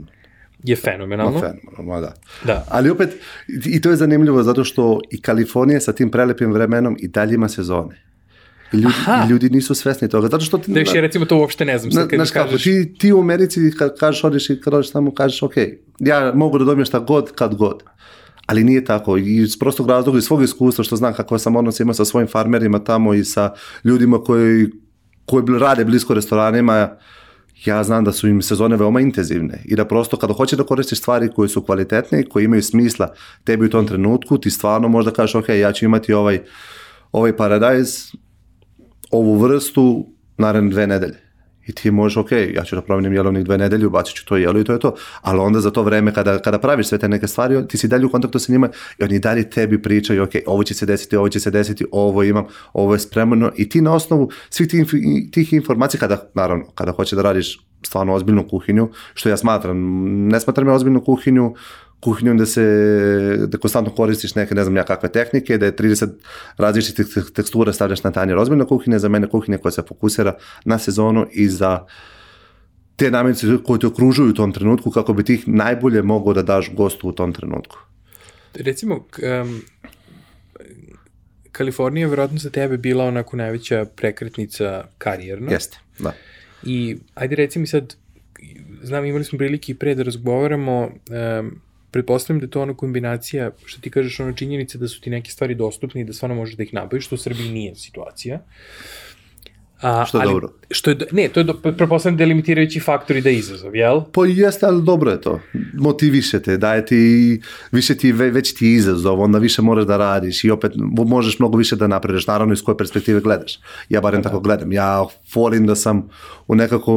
[0.63, 1.31] Je fenomenalno.
[1.31, 2.13] Ma fenomenalno, da.
[2.45, 2.65] Da.
[2.69, 3.09] Ali opet,
[3.65, 7.49] i to je zanimljivo zato što i Kalifornija sa tim prelepim vremenom i dalje ima
[7.49, 8.01] sezone.
[8.73, 9.23] I ljudi, Aha.
[9.25, 10.27] i ljudi nisu svesni toga.
[10.27, 12.31] Zato što ti, Da još ja recimo to uopšte ne znam, Na, sad kad znaš
[12.31, 12.63] kako, kažeš.
[12.63, 15.53] ti, ti u Americi kad kažeš odeš i kad odeš tamo kažeš ok,
[15.99, 17.83] ja mogu da dobijem šta god, kad god.
[18.45, 19.17] Ali nije tako.
[19.17, 22.27] I iz prostog razloga, iz svog iskustva, što znam kako sam odnos imao sa svojim
[22.27, 24.67] farmerima tamo i sa ljudima koji,
[25.25, 26.89] koji rade blisko restoranima,
[27.65, 30.99] ja znam da su im sezone veoma intenzivne i da prosto kada hoćeš da koristiš
[30.99, 35.11] stvari koje su kvalitetne i koje imaju smisla tebi u tom trenutku, ti stvarno možda
[35.11, 36.41] kažeš ok, ja ću imati ovaj,
[37.11, 38.11] ovaj paradajz,
[39.11, 41.30] ovu vrstu naredne dve nedelje.
[41.71, 44.59] I ti možeš, ok, ja ću da promenim jelovnik dve nedelje, ubacit ću to jelo
[44.59, 44.95] i to je to.
[45.21, 48.05] Ali onda za to vreme kada, kada praviš sve te neke stvari, ti si dalje
[48.05, 51.29] u kontaktu sa njima i oni dalje tebi pričaju, ok, ovo će se desiti, ovo
[51.29, 54.85] će se desiti, ovo imam, ovo je spremno i ti na osnovu svih tih,
[55.31, 59.77] tih informacija, kada, naravno, kada hoće da radiš stvarno ozbiljnu kuhinju, što ja smatram,
[60.27, 61.53] ne smatram ja ozbiljnu kuhinju,
[62.01, 62.63] kuhinju da se,
[63.47, 66.09] da konstantno koristiš neke, ne znam ja kakve tehnike, da je 30
[66.57, 68.37] različitih tek- tekstura stavljaš na tanjer.
[68.37, 71.85] Ozbiljna kuhinja za mene kuhinja koja se fokusira na sezonu i za
[72.95, 76.41] te namirnice koje te okružuju u tom trenutku kako bi ti ih najbolje mogao da
[76.41, 77.77] daš gostu u tom trenutku.
[78.53, 79.61] Recimo, um,
[81.51, 85.51] Kalifornija je verovatno za tebe bila onako najveća prekretnica karijerna.
[85.51, 86.13] Jeste, da.
[86.63, 87.95] I ajde reci mi sad,
[88.83, 90.89] znam imali smo prilike i pre da razgovaramo,
[91.39, 91.61] um,
[91.91, 95.31] pretpostavljam da je to ona kombinacija, što ti kažeš, ono činjenica da su ti neke
[95.31, 98.39] stvari dostupne i da stvarno možeš da ih nabaviš, što u Srbiji nije situacija.
[99.81, 100.49] A, Što je ali, dobro.
[100.71, 104.01] Što je, ne, to je, do, pretpostavljam delimitirajući faktor i da je izazov, jel?
[104.03, 105.39] Pa jeste, ali dobro je to.
[105.75, 107.41] Motiviše te, daje ti,
[107.71, 111.39] više ti, ve- već ti izazov, onda više moraš da radiš i opet mo- možeš
[111.39, 113.59] mnogo više da napredeš, naravno iz koje perspektive gledaš.
[113.89, 114.71] Ja barem tako gledam.
[114.71, 116.09] Ja volim da sam
[116.47, 116.93] u nekako,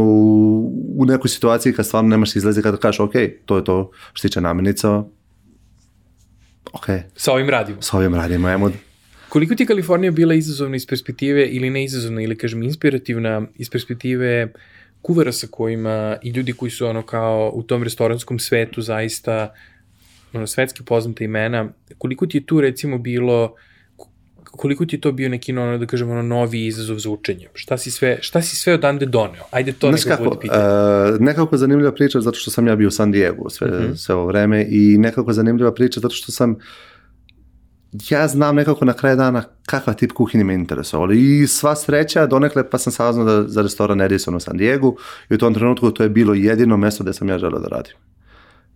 [0.89, 3.13] u nekoj situaciji kad stvarno nemaš izlazi, kada kažeš ok,
[3.45, 5.03] to je to što se tiče namirnica,
[6.73, 7.83] ok, Sa ovim radimo.
[7.83, 8.71] s ovim radimo, ajmo,
[9.35, 13.71] Koliko ti je Kalifornija bila izazovna iz perspektive, ili ne izazovna, ili kažem inspirativna iz
[13.71, 14.53] perspektive
[15.03, 19.55] kuvara sa kojima i ljudi koji su ono kao u tom restoranskom svetu zaista
[20.33, 21.69] ono, svetski poznata imena,
[21.99, 23.55] koliko ti je tu recimo bilo
[24.45, 27.49] koliko ti je to bio neki ono, da kažem, ono, novi izazov za učenje?
[27.55, 29.45] Šta si sve, šta si sve odande doneo?
[29.51, 30.65] Ajde to Znaš nekako kako, bude pitanje.
[31.15, 33.95] uh, nekako zanimljiva priča zato što sam ja bio u San Diego sve, Mhm.
[33.95, 36.57] sve ovo vreme i nekako zanimljiva priča zato što sam
[38.11, 42.71] ja znam nekako na kraju dana kakva tip kuhinje me interesovalo i sva sreća donekle
[42.71, 44.95] pa sam saznao da, za restoran Edison u San Diego
[45.31, 47.95] i u tom trenutku to je bilo jedino mesto gde sam ja želeo da radim.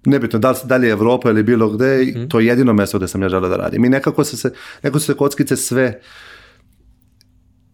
[0.06, 2.28] Nebitno, da li, da li je Evropa ili bilo gde, Mhm.
[2.28, 3.84] to je jedino mesto gde sam ja želeo da radim.
[3.84, 4.52] I nekako su se,
[4.82, 6.00] nekako su se kockice sve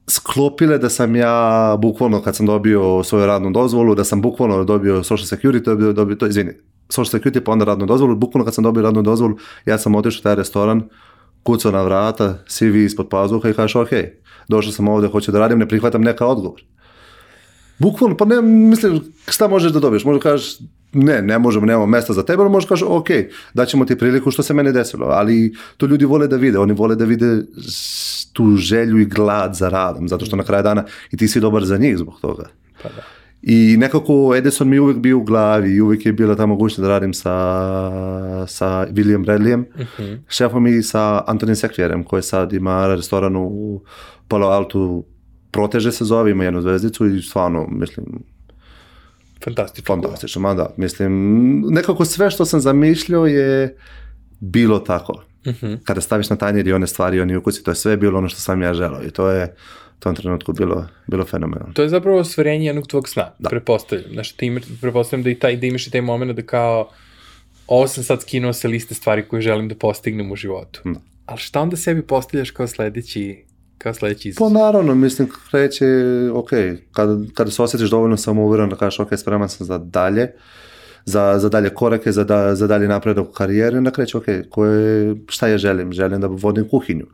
[0.08, 5.02] sklopile da sam ja bukvalno kad sam dobio svoju radnu dozvolu, da sam bukvalno dobio
[5.02, 6.52] social security, dobio, dobio to, izvini,
[6.88, 10.20] social security pa onda radnu dozvolu, bukvalno kad sam dobio radnu dozvolu, ja sam otišao
[10.20, 10.82] u taj restoran,
[11.44, 13.90] kucao na vrata, CV ispod pazuha i kažeš ok,
[14.48, 16.62] došao sam ovde, hoću da radim, ne prihvatam neka odgovor.
[17.78, 20.04] Bukvalno, pa ne, mislim, šta možeš da dobiješ?
[20.04, 20.56] Možda kažeš,
[20.92, 23.08] ne, ne možemo, nemamo mesta za tebe, ali možeš kažeš, ok,
[23.54, 26.96] daćemo ti priliku što se meni desilo, ali to ljudi vole da vide, oni vole
[26.96, 27.42] da vide
[28.32, 31.64] tu želju i glad za radom, zato što na kraju dana i ti si dobar
[31.64, 32.48] za njih zbog toga.
[32.82, 33.13] Pa da.
[33.46, 36.80] I nekako Edison mi je uvijek bio u glavi i uvijek je bila ta mogućnost
[36.80, 37.30] da radim sa,
[38.46, 39.64] sa William Bradleyem,
[40.28, 43.80] šefom i sa Antonim Sekvjerem koji sad ima restoran u
[44.28, 45.04] Palo Altu,
[45.54, 48.06] Proteže se zove, ima jednu zvezdicu i stvarno, mislim,
[49.44, 49.94] Fantastično.
[49.94, 51.12] fantastično, ma da, mislim,
[51.68, 53.76] nekako sve što sam zamišljao je
[54.40, 55.22] bilo tako.
[55.84, 58.40] Kada staviš na tanjer i one stvari, oni ukusi, to je sve bilo ono što
[58.40, 59.54] sam ja želao i to je
[60.04, 61.72] tom trenutku bilo, bilo fenomenalno.
[61.74, 63.48] To je zapravo ostvarenje jednog tvog sna, da.
[63.48, 64.12] pretpostavljam.
[64.12, 66.90] Znaš, ti imaš, pretpostavljam da, i taj, da imaš i taj moment da kao
[67.66, 70.80] ovo sam sad skinuo sa liste stvari koje želim da postignem u životu.
[70.84, 71.00] Da.
[71.26, 73.44] Ali šta onda sebi postavljaš kao sledeći
[73.78, 74.52] kao sledeći Pa izazov?
[74.52, 75.86] naravno, mislim, kreće,
[76.32, 76.50] ok,
[76.92, 80.32] kada, kada se osjetiš dovoljno samouveren da kažeš, ok, spreman sam za dalje,
[81.04, 85.16] za, za dalje korake, za, da, za dalje napredak u karijeri, onda kreće, ok, koje,
[85.28, 85.92] šta ja želim?
[85.92, 87.06] Želim da vodim kuhinju.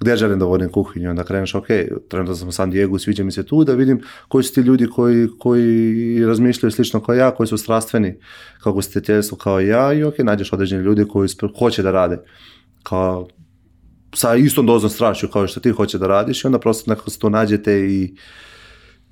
[0.00, 1.10] Gde želim da vodim kuhinju?
[1.10, 1.66] Onda kreneš, ok,
[2.08, 4.86] trenutno sam u San Diego, sviđa mi se tu, da vidim koji su ti ljudi
[4.86, 8.14] koji, koji razmišljaju slično kao ja, koji su strastveni
[8.62, 12.18] kao gostiteljstvo kao ja i ok, nađeš određeni ljudi koji hoće da rade
[12.82, 13.28] kao
[14.14, 17.18] sa istom dozom strašću kao što ti hoće da radiš i onda prosto nekako se
[17.18, 18.14] to nađete i,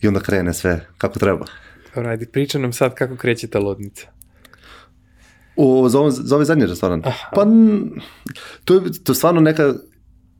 [0.01, 1.47] i onda krene sve kako treba.
[1.95, 4.07] Dobro, ajde, priča nam sad kako kreće ta lodnica.
[5.57, 7.03] O, za, ovo, za ovaj zadnji restoran?
[7.35, 7.91] Pa, n-
[8.65, 9.75] to je, to je stvarno neka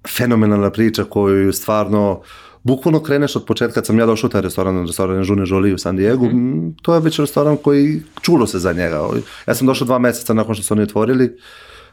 [0.09, 2.23] fenomenalna priča koju stvarno
[2.67, 5.79] bukvalno kreneš od početka, kad sam ja došao u taj restoran, restoran Žune Jolie u
[5.79, 9.09] San Diego, mm, to je već restoran koji čulo se za njega.
[9.47, 11.37] Ja sam došao dva meseca nakon što su oni otvorili,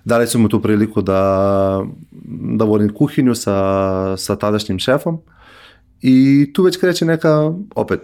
[0.06, 1.86] dali su mu tu priliku da,
[2.58, 5.20] da vodim kuhinju sa, sa tadašnjim šefom
[6.02, 8.02] i tu već kreće neka, opet,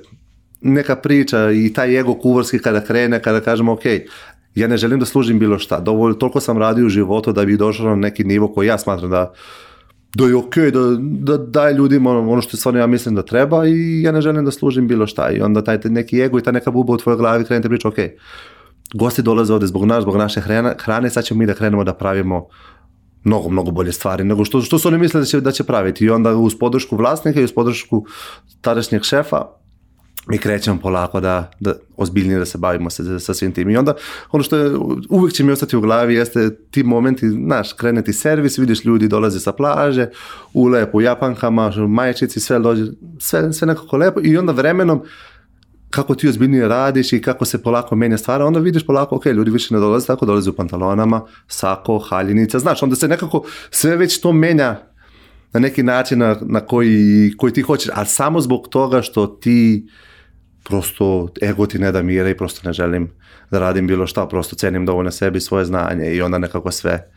[0.61, 3.85] neka priča i taj ego kuvarski kada krene, kada kažemo ok,
[4.55, 7.57] ja ne želim da služim bilo šta, dovoljno, toliko sam radio u životu da bi
[7.57, 9.33] došao na neki nivo koji ja smatram da da
[10.17, 14.01] je okej, da, da daje ljudima ono, ono što stvarno ja mislim da treba i
[14.01, 15.31] ja ne želim da služim bilo šta.
[15.31, 17.87] I onda taj, neki ego i ta neka buba u tvojoj glavi krene te priča,
[17.87, 17.95] ok,
[18.93, 21.93] gosti dolaze ovde zbog nas, zbog naše hrane, hrane, sad ćemo mi da krenemo da
[21.93, 22.47] pravimo
[23.23, 26.05] mnogo, mnogo bolje stvari nego što, što su oni misle da će, da će praviti.
[26.05, 28.05] I onda uz podršku vlasnika i uz podršku
[28.61, 29.45] tadašnjeg šefa
[30.29, 33.69] mi krećemo polako da, da ozbiljnije da se bavimo sa, sa svim tim.
[33.69, 33.93] I onda
[34.31, 34.71] ono što je,
[35.09, 39.07] uvijek će mi ostati u glavi jeste ti momenti, znaš, krene ti servis, vidiš ljudi
[39.07, 40.09] dolaze sa plaže,
[40.53, 42.85] u lepo japankama, majčici, sve dođe,
[43.19, 45.01] sve, sve nekako lepo i onda vremenom
[45.89, 49.51] kako ti ozbiljnije radiš i kako se polako menja stvar, onda vidiš polako, ok, ljudi
[49.51, 54.21] više ne dolaze tako, dolaze u pantalonama, sako, haljenica, znaš, onda se nekako sve već
[54.21, 54.75] to menja
[55.53, 59.87] na neki način na, na koji, koji ti hoćeš, ali samo zbog toga što ti
[60.69, 63.11] prosto ego ti ne da mira i prosto ne želim
[63.51, 67.07] da radim bilo šta, prosto cenim dovoljno sebi svoje znanje i onda nekako sve,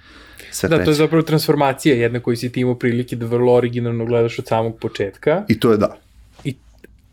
[0.51, 4.05] sve Da, to je zapravo transformacija jedna koju si ti imao prilike da vrlo originalno
[4.05, 5.45] gledaš od samog početka.
[5.49, 5.97] I to je da.
[6.45, 6.55] I,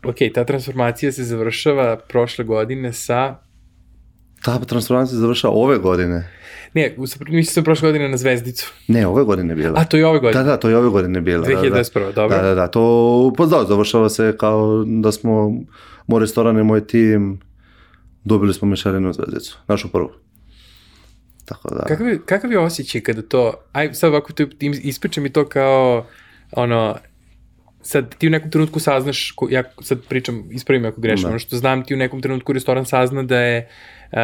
[0.04, 3.36] ok, ta transformacija se završava prošle godine sa...
[4.42, 6.28] Ta transformacija se završava ove godine.
[6.74, 6.94] Ne,
[7.28, 8.72] mislim sam prošle godine na Zvezdicu.
[8.88, 9.80] Ne, ove godine bila.
[9.80, 10.44] A, to je ove godine.
[10.44, 11.46] Da, da, to je ove godine bila.
[11.46, 11.60] da, da.
[11.60, 12.36] 2021, dobro.
[12.36, 15.52] Da, da, da, to, pa da, završava se kao da smo,
[16.10, 17.40] moj restoran i moj tim,
[18.24, 20.10] dobili smo Michelinu zvezdicu, našu prvu.
[21.44, 23.42] Tako da, Kakav, je, kakav je osjećaj kada to,
[23.72, 26.06] aj sad ovako im- ispričam mi to kao,
[26.52, 26.96] ono,
[27.82, 31.28] sad ti u nekom trenutku saznaš, ko, ja sad pričam, ispravim ako grešim, Da.
[31.28, 33.68] ono što znam ti u nekom trenutku restoran sazna da je
[34.12, 34.18] uh,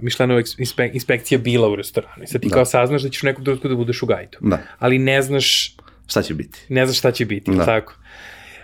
[0.00, 2.54] Mišlenova inspe, inspekcija bila u restoranu i sad ti Da.
[2.54, 4.38] kao saznaš da ćeš u nekom trenutku da budeš u gajdu.
[4.40, 4.58] Da.
[4.78, 5.76] Ali ne znaš,
[6.06, 6.58] šta će biti?
[6.68, 7.64] ne znaš šta će biti, da.
[7.64, 7.94] tako?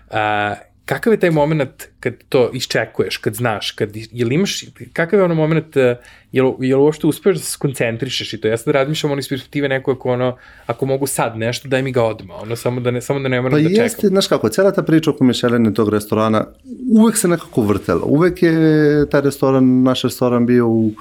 [0.06, 5.24] Uh, kakav je taj moment kad to iščekuješ, kad znaš, kad, jel imaš, kakav je
[5.24, 5.96] ono moment, uh,
[6.32, 8.48] jel, jel uopšte uspeš da se skoncentrišeš i to?
[8.48, 11.92] Ja sad razmišljam ono iz perspektive neko ako ono, ako mogu sad nešto, daj mi
[11.92, 13.84] ga odmah, ono, samo da ne, samo da ne moram Pa da čekam.
[13.84, 16.46] jeste, znaš kako, cela ta priča oko Micheline tog restorana
[16.98, 18.02] uvek se nekako vrtela.
[18.04, 20.92] Uvek je taj restoran, naš restoran bio u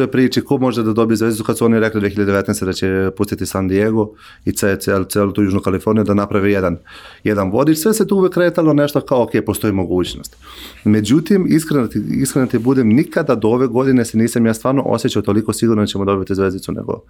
[0.00, 2.64] toj priči ko može da dobije zvezdu kad su oni rekli 2019.
[2.64, 4.10] da će pustiti San Diego
[4.44, 6.76] i ce, cel, celu tu Južnu Kaliforniju da naprave jedan,
[7.24, 7.78] jedan vodič.
[7.78, 10.36] Sve se tu uvek kretalo nešto kao, ok, postoji mogućnost.
[10.84, 15.22] Međutim, iskreno ti, iskreno ti budem, nikada do ove godine se nisam ja stvarno osjećao
[15.22, 17.02] toliko sigurno da ćemo dobiti zvezdicu nego,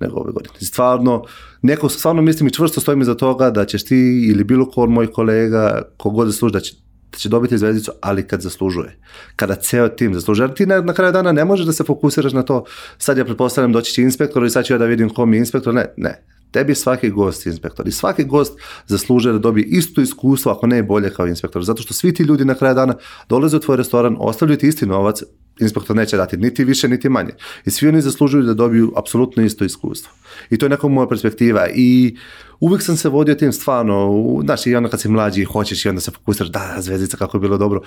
[0.00, 0.54] nego ove godine.
[0.60, 1.24] Stvarno,
[1.62, 4.90] neko, stvarno mislim i čvrsto stojim iza toga da ćeš ti ili bilo ko od
[4.90, 6.74] mojih kolega, kogod zasluži da će,
[7.18, 8.98] će dobiti zvezdicu, ali kad zaslužuje.
[9.36, 10.54] Kada ceo tim zaslužuje.
[10.54, 12.64] Ti na, na kraju dana ne možeš da se fokusiraš na to,
[12.98, 15.38] sad ja pretpostavljam doći će inspektor i sad ću ja da vidim ko mi je
[15.38, 15.74] inspektor.
[15.74, 16.22] Ne, ne.
[16.50, 20.82] Tebi je svaki gost inspektor i svaki gost zaslužuje da dobije isto iskustvo, ako ne
[20.82, 21.64] bolje kao inspektor.
[21.64, 22.94] Zato što svi ti ljudi na kraju dana
[23.28, 25.22] dolaze u tvoj restoran, ostavljaju ti isti novac,
[25.60, 27.30] inspektor neće dati niti više, niti manje.
[27.64, 30.12] I svi oni zaslužuju da dobiju apsolutno isto iskustvo.
[30.50, 31.66] I to je neka moja perspektiva.
[31.74, 32.16] I
[32.60, 36.00] uvijek sam se vodio tim stvarno, znaš, i onda kad si mlađi hoćeš i onda
[36.00, 37.80] se fokusiraš, da, zvezdica, kako je bilo dobro.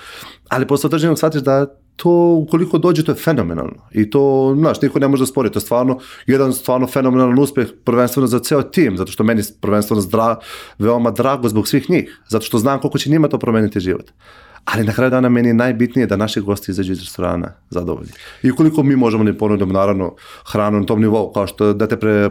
[0.48, 2.10] Ali posle određenog shvatiš da to,
[2.46, 3.88] ukoliko dođe, to je fenomenalno.
[3.92, 5.50] I to, znaš, niko ne može da spori.
[5.52, 10.00] To je stvarno jedan stvarno fenomenalan uspeh, prvenstveno za ceo tim, zato što meni prvenstveno
[10.00, 10.36] zdra,
[10.78, 14.10] veoma drago zbog svih njih, zato što znam koliko će njima to promeniti život.
[14.64, 18.12] Ali na kraju dana meni je najbitnije da naši gosti izađu iz restorana zadovoljni.
[18.42, 20.14] I ukoliko mi možemo da im ponudimo naravno
[20.52, 22.30] hranu na tom nivou, kao što da te pre,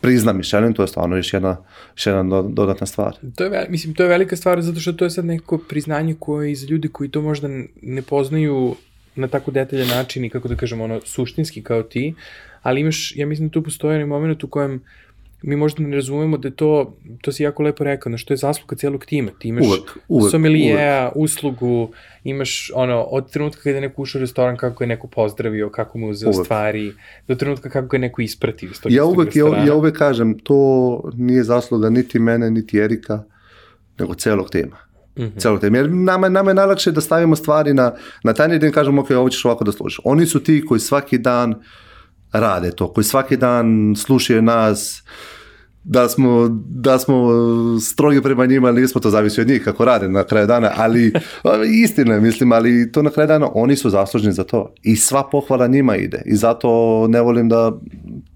[0.00, 1.56] prizna Michelin, to je stvarno još jedna,
[1.96, 3.16] još jedna do- dodatna stvar.
[3.36, 6.52] To je, mislim, to je velika stvar zato što to je sad neko priznanje koje
[6.52, 7.48] i za ljudi koji to možda
[7.82, 8.74] ne poznaju
[9.14, 12.14] na tako detaljan način i kako da kažem, ono, suštinski kao ti,
[12.62, 14.82] ali imaš, ja mislim da tu postoji onaj moment u kojem
[15.42, 18.36] mi možda ne razumemo da je to, to si jako lepo rekao, na što je
[18.38, 19.30] zasluga celog tima.
[19.38, 21.90] Ti imaš Uvek, uvek, somelijeja, uslugu,
[22.24, 25.98] imaš ono, od trenutka kada je neko ušao u restoran, kako je neko pozdravio, kako
[25.98, 26.44] mu uzeo Uvek.
[26.44, 26.92] stvari,
[27.28, 29.66] do trenutka kako ga je neko ispratio iz tog Ja uvek, ja, restorana.
[29.66, 33.22] ja uvek kažem, to nije zasluga niti mene, niti Erika,
[33.98, 34.76] nego celog tima.
[35.18, 35.38] Mm -hmm.
[35.38, 35.78] Celog tima.
[35.78, 39.10] Jer nama, nama je najlakše da stavimo stvari na, na taj način i kažemo, ok,
[39.10, 40.00] ovo ćeš ovako da služiš.
[40.04, 41.54] Oni su ti koji svaki dan
[42.32, 45.02] rade to, koji svaki dan slušaju nas,
[45.84, 47.28] da smo, da smo
[47.80, 51.12] strogi prema njima, ali nismo, to zavisi od njih kako rade na kraju dana, ali
[51.84, 55.28] istina je, mislim, ali to na kraju dana oni su zaslužni za to i sva
[55.30, 57.72] pohvala njima ide i zato ne volim da,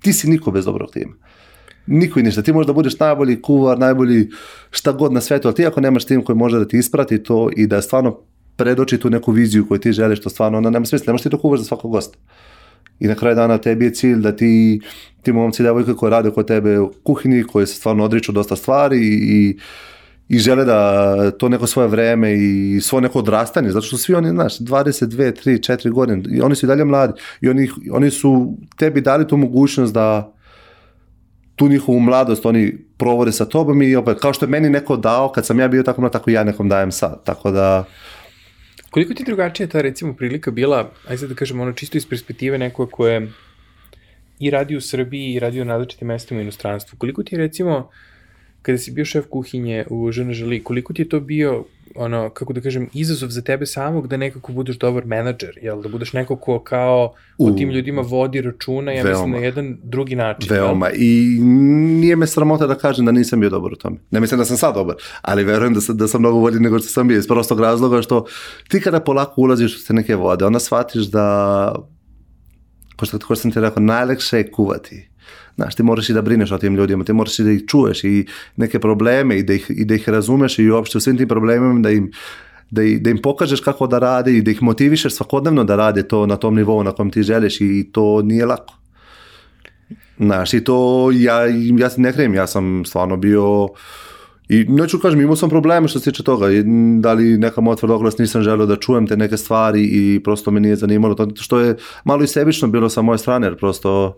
[0.00, 1.14] ti si niko bez dobrog tima.
[1.86, 2.42] Niko i ništa.
[2.42, 4.30] Ti možda budeš najbolji kuvar, najbolji
[4.70, 7.50] šta god na svetu, ali ti ako nemaš tim koji može da ti isprati to
[7.56, 8.20] i da stvarno
[8.56, 11.04] predoči tu neku viziju koju ti želiš, to stvarno onda nema smisla.
[11.06, 12.18] Nemaš ti to kuvaš za svakog gosta.
[13.00, 14.80] I na kraju dana tebi je cilj da ti,
[15.22, 18.56] ti momci i devojke koji rade kod tebe u kuhinji, koji se stvarno odriču dosta
[18.56, 19.56] stvari i,
[20.28, 24.30] i, žele da to neko svoje vreme i svoje neko odrastanje, zato što svi oni,
[24.30, 28.56] znaš, 22, 3, 4 godine, i oni su i dalje mladi i oni, oni su
[28.76, 30.34] tebi dali tu mogućnost da
[31.56, 35.28] tu njihovu mladost oni provode sa tobom i opet, kao što je meni neko dao
[35.28, 37.84] kad sam ja bio tako mlad, tako ja nekom dajem sad, tako da
[38.94, 42.58] Koliko ti drugačija ta recimo prilika bila, aj sad da kažemo ono čisto iz perspektive
[42.58, 43.28] nekoga ko je
[44.38, 47.90] i radio u Srbiji i radio na različitim mestima u inostranstvu, koliko ti je recimo
[48.62, 52.52] kada si bio šef kuhinje u Žena Želi, koliko ti je to bio ono, kako
[52.52, 55.82] da kažem, izazov za tebe samog da nekako budeš dobar menadžer, jel?
[55.82, 59.36] Da budeš neko ko kao U, tim ljudima vodi računa, ja mislim veoma.
[59.36, 60.48] na jedan drugi način.
[60.50, 60.90] Veoma.
[60.90, 63.96] I nije me sramota da kažem da nisam bio dobar u tome.
[64.10, 66.78] Ne mislim da sam sad dobar, ali verujem da sam, da sam mnogo bolji nego
[66.78, 67.18] što sam bio.
[67.18, 68.24] Iz prostog razloga što
[68.68, 71.74] ti kada polako ulaziš u te neke vode, onda shvatiš da,
[72.96, 75.08] ko što, ko što sam ti rekao, najlekše je kuvati.
[75.56, 78.04] Znaš, ti moraš i da brineš o tim ljudima, ti moraš i da ih čuješ
[78.04, 81.28] i neke probleme i da ih, i da ih razumeš i uopšte u svim tim
[81.28, 82.10] problemima da im,
[82.70, 86.02] da, i- da im pokažeš kako da rade i da ih motivišeš svakodnevno da rade
[86.02, 88.74] to na tom nivou na kom ti želiš i to nije lako.
[90.18, 91.44] Znaš, i to, ja,
[91.78, 93.68] ja ne krejem, ja sam stvarno bio,
[94.48, 96.46] i neću kažem, imao sam probleme što se tiče toga,
[97.00, 100.60] da li neka moja tvrdoglas nisam želeo da čujem te neke stvari i prosto me
[100.60, 104.16] nije zanimalo, to što je malo i sebično bilo sa moje strane, jer prosto,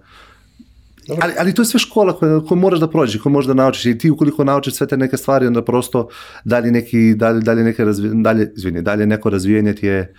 [1.20, 3.86] ali, ali to je sve škola koju, koju moraš da prođeš, koju možeš da naučiš
[3.86, 6.08] i ti ukoliko naučiš sve te neke stvari, onda prosto
[6.44, 10.14] dalje, neki, dalje, dalje, neke razvi, dalje, izvini, dalje neko razvijenje ti je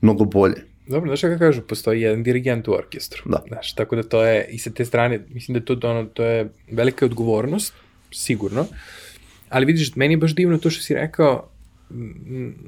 [0.00, 0.64] mnogo bolje.
[0.86, 3.22] Dobro, znaš kako kažu, postoji jedan dirigent u orkestru.
[3.26, 3.42] Da.
[3.48, 6.48] Znaš, tako da to je, i sa te strane, mislim da to, ono, to je
[6.70, 7.74] velika odgovornost,
[8.12, 8.66] sigurno,
[9.48, 11.48] ali vidiš, meni je baš divno to što si rekao,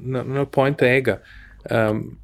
[0.03, 1.21] na, na poenta ega.
[1.71, 2.17] Um,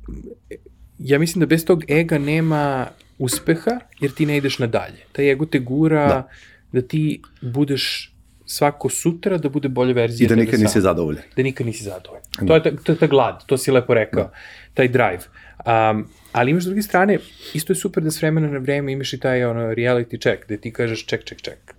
[0.99, 5.05] ja mislim da bez tog ega nema uspeha, jer ti ne ideš nadalje.
[5.11, 6.27] Taj ego te gura da, Da.
[6.71, 8.13] da ti budeš
[8.45, 11.23] svako sutra da bude bolja verzija I da nikad nisi zadovoljan.
[11.35, 12.23] da nikad nisi zadovoljan.
[12.47, 14.31] To je, ta, to je ta glad, to si lepo rekao,
[14.73, 15.19] taj drive.
[15.57, 17.19] Um, ali imaš s druge strane,
[17.53, 20.57] isto je super da s vremena na vreme imaš i taj ono, reality check, gde
[20.57, 21.75] ti kažeš ček, ček, ček.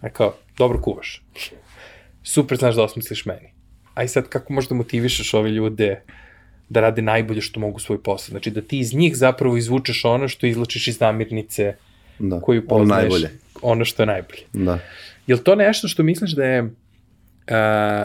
[0.00, 1.22] A kao, dobro kuvaš.
[2.22, 3.52] Super znaš da osmisliš meni.
[3.94, 6.02] Aj sad kako možda motivišeš ove ljude
[6.68, 8.30] da rade najbolje što mogu svoj posao.
[8.30, 11.74] Znači da ti iz njih zapravo izvučeš ono što izlačiš iz namirnice
[12.18, 12.40] Da.
[12.40, 13.02] koju Ono poznaješ.
[13.02, 13.30] najbolje.
[13.62, 14.40] Ono što je najbolje.
[14.52, 14.78] Da.
[15.26, 16.70] Je li to nešto što misliš da je
[17.48, 18.04] a,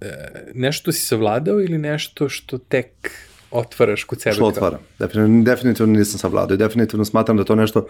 [0.00, 0.06] e,
[0.54, 3.10] nešto si savladao ili nešto što tek
[3.50, 4.34] otvaraš kod sebe?
[4.34, 4.78] Što otvaram.
[4.98, 7.86] Definitivno, definitivno nisam savladao i definitivno smatram da to nešto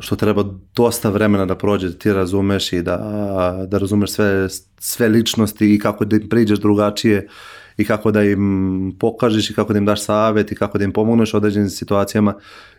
[0.00, 0.44] što treba
[0.76, 2.96] dosta vremena da prođe, da ti razumeš i da,
[3.68, 7.28] da razumeš sve, sve ličnosti i kako da im priđeš drugačije
[7.78, 10.92] i kako da im pokažeš i kako da im daš savjet i kako da im
[10.92, 12.34] pomogneš u određenim situacijama.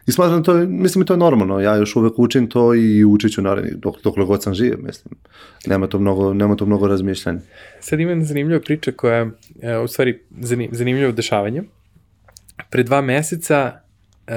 [0.08, 1.60] I smatram to, mislim i to je normalno.
[1.60, 5.16] Ja još uvek učim to i učit ću naravno dok, dokle god sam živ, mislim.
[5.66, 7.40] Nema to mnogo, nema to mnogo razmišljanja.
[7.80, 9.32] Sad ima jedna zanimljiva priča koja je,
[9.62, 11.64] e, u stvari, zanim, zanimljivo dešavanje.
[12.70, 13.72] pre dva meseca,
[14.28, 14.34] uh,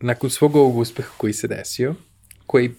[0.00, 1.94] nakon svog ovog uspeha koji se desio,
[2.46, 2.70] koji,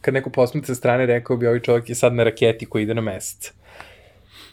[0.00, 2.94] kad neko posmeta sa strane, rekao bi, ovaj čovjek je sad na raketi koji ide
[2.94, 3.52] na mesec.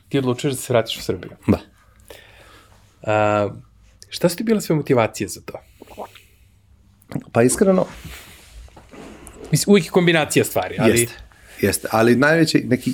[0.10, 1.32] Ti odlučuješ da se vratiš u Srbiju.
[1.47, 1.60] Da.
[3.01, 3.53] Uh,
[4.10, 5.53] šta su ti bile sve motivacije za to?
[7.32, 7.86] Pa iskreno,
[9.51, 10.99] Mislim, uvijek je kombinacija stvari, ali...
[10.99, 11.16] Jeste,
[11.62, 12.93] jeste, ali najveći neki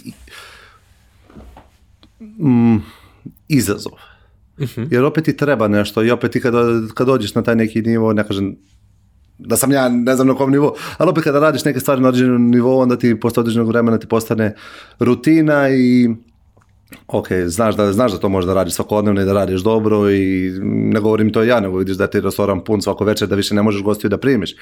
[2.19, 2.77] mm,
[3.47, 3.91] izazov.
[4.59, 4.83] Mhm.
[4.91, 6.53] Jer opet ti treba nešto i opet ti kad,
[6.93, 8.55] kad dođeš na taj neki nivo, ne kažem
[9.37, 12.07] da sam ja ne znam na kom nivou, ali opet kada radiš neke stvari na
[12.07, 14.55] određenom nivou, onda ti posle određenog vremena ti postane
[14.99, 16.09] rutina i
[17.07, 20.51] ok, znaš da, znaš da to možeš da radiš svakodnevno i da radiš dobro i
[20.63, 23.61] ne govorim to ja, nego vidiš da ti restoran pun svako večer, da više ne
[23.61, 24.55] možeš gostiju da primiš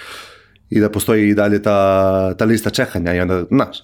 [0.70, 3.78] i da postoji i dalje ta, ta lista čekanja i onda, znaš,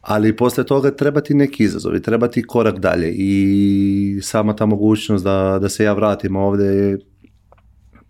[0.00, 4.66] ali posle toga treba ti neki izazov i treba ti korak dalje i sama ta
[4.66, 6.98] mogućnost da, da se ja vratim ovde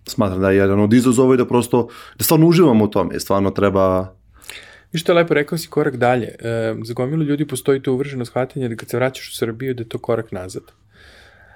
[0.06, 3.50] smatram da je jedan od izazova i da prosto, da stvarno uživam u tome, stvarno
[3.50, 4.14] treba,
[4.94, 6.26] I što je lepo, rekao si korak dalje.
[6.26, 9.82] E, za gomilu ljudi postoji to uvrženo shvatanje da kad se vraćaš u Srbiju da
[9.82, 10.62] je to korak nazad.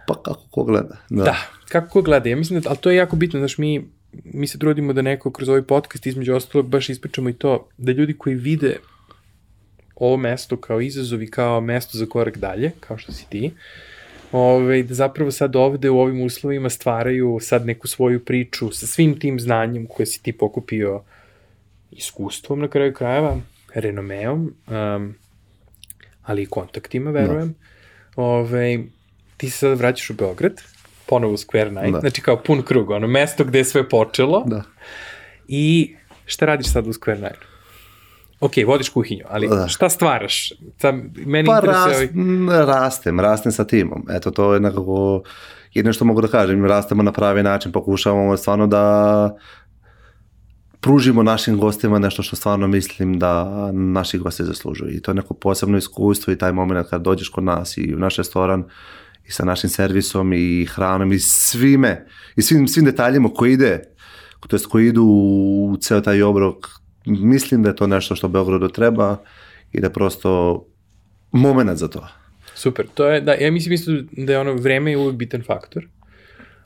[0.07, 0.97] pa kako ko gleda.
[1.11, 1.25] Da.
[1.25, 1.37] Da,
[1.69, 2.29] kako ko gleda.
[2.29, 3.89] Ja mislim da, ali to je jako bitno, znaš, mi,
[4.25, 7.93] mi se trudimo da neko kroz ovaj podcast između ostalog baš ispričamo i to, da
[7.93, 8.77] ljudi koji vide
[9.97, 13.51] ovo mesto kao izazov i kao mesto za korak dalje, kao što si ti,
[14.33, 19.19] ove, da zapravo sad ovde u ovim uslovima stvaraju sad neku svoju priču sa svim
[19.21, 21.03] tim znanjem koje si ti pokupio
[21.91, 23.37] iskustvom na kraju krajeva,
[23.75, 25.15] renomeom, um,
[26.23, 27.49] ali i kontaktima, verujem.
[27.49, 28.23] Da.
[28.23, 28.79] Ove,
[29.37, 30.53] ti se sad vraćaš u Beograd,
[31.07, 32.01] ponovo u Square Night, da.
[32.01, 34.45] znači kao pun krug, ono mesto gde je sve počelo.
[34.47, 34.63] Da.
[35.49, 35.95] I
[36.27, 37.43] šta radiš sad u Square Night?
[38.41, 39.69] Ok, vodiš kuhinju, ali da.
[39.69, 40.53] šta stvaraš?
[40.79, 40.93] Sa,
[41.27, 44.07] meni Pa rast, ovaj- rastem, rastem sa timom.
[44.11, 45.23] Eto, to je nekako
[45.75, 49.37] jedno što mogu da kažem, rastemo na pravi način, pokušavamo stvarno da
[50.81, 54.97] pružimo našim gostima nešto što stvarno mislim da naši gosti zaslužuju.
[54.97, 57.99] I to je neko posebno iskustvo i taj moment kad dođeš kod nas i u
[57.99, 58.65] naš restoran
[59.29, 62.07] i sa našim servisom i hranom i svime,
[62.37, 63.83] i svim, svim detaljima koji ide,
[64.49, 66.67] to jest koji idu u ceo taj obrok,
[67.07, 69.17] mislim da je to nešto što Beogradu treba
[69.73, 70.65] i da prosto
[71.33, 72.09] moment za to.
[72.55, 75.87] Super, to je, da, ja mislim isto da je ono, vreme je uvek bitan faktor.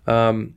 [0.06, 0.52] Um,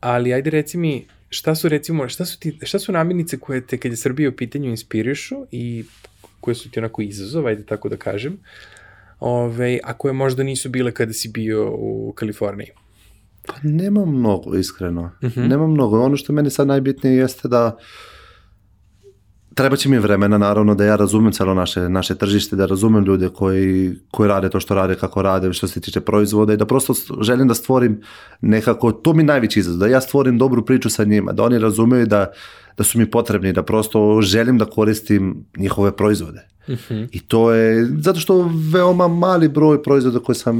[0.00, 3.78] ali ajde reci mi, šta su recimo, šta su, ti, šta su namirnice koje te
[3.78, 5.84] kad je Srbija u pitanju inspirišu i
[6.40, 8.38] koje su ti onako izazov, ajde tako da kažem,
[9.20, 12.68] ove, a koje možda nisu bile kada si bio u Kaliforniji?
[13.46, 15.02] Pa nema mnogo, iskreno.
[15.22, 15.48] Uh -huh.
[15.48, 16.00] Nema mnogo.
[16.00, 17.78] Ono što meni sad najbitnije jeste da
[19.54, 23.28] treba će mi vremena, naravno, da ja razumem celo naše, naše tržište, da razumem ljude
[23.28, 26.94] koji, koji rade to što rade, kako rade, što se tiče proizvoda i da prosto
[27.20, 28.00] želim da stvorim
[28.40, 32.06] nekako, to mi najveći izazov, da ja stvorim dobru priču sa njima, da oni razumeju
[32.06, 32.32] da,
[32.76, 36.46] da su mi potrebni, da prosto želim da koristim njihove proizvode.
[36.68, 37.08] Uh -huh.
[37.12, 40.56] I to je, zato što veoma mali broj proizvoda koje sam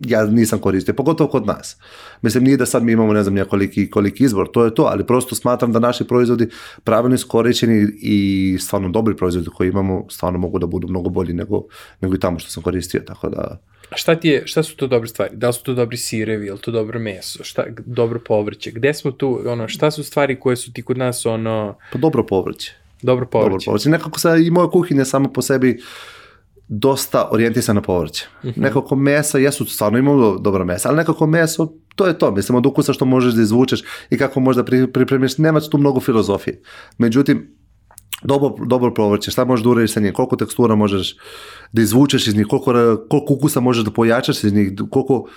[0.00, 1.76] ja nisam koristio, pogotovo kod nas.
[2.22, 5.06] Mislim, nije da sad mi imamo, ne znam, koliki, koliki izbor, to je to, ali
[5.06, 6.48] prosto smatram da naši proizvodi
[6.84, 11.62] pravilno iskorišćeni i stvarno dobri proizvodi koji imamo, stvarno mogu da budu mnogo bolji nego,
[12.00, 13.60] nego i tamo što sam koristio, tako da...
[13.90, 15.36] A šta ti je, šta su to dobre stvari?
[15.36, 18.70] Da li su to dobri sirevi, je li to dobro meso, šta, dobro povrće?
[18.70, 21.76] Gde smo tu, ono, šta su stvari koje su ti kod nas, ono...
[21.92, 22.72] Pa dobro povrće.
[23.02, 23.50] Dobro povrće.
[23.50, 23.88] Dobro povrće.
[23.88, 25.80] Nekako sa i moja kuhinja samo po sebi
[26.72, 28.26] dosta orijentisan na povrće.
[28.44, 28.62] Mm -hmm.
[28.62, 32.66] Nekako mesa, jesu stvarno imamo dobro mesa, ali nekako meso, to je to, mislim, od
[32.66, 36.62] ukusa što možeš da izvučeš i kako možeš da pripremiš, nema tu mnogo filozofije.
[36.98, 37.56] Međutim,
[38.22, 41.16] dobro, dobro povrće, šta možeš da uradiš sa njim, koliko tekstura možeš
[41.72, 42.72] da izvučeš iz njih, koliko,
[43.10, 45.28] koliko ukusa možeš da pojačaš iz njih, koliko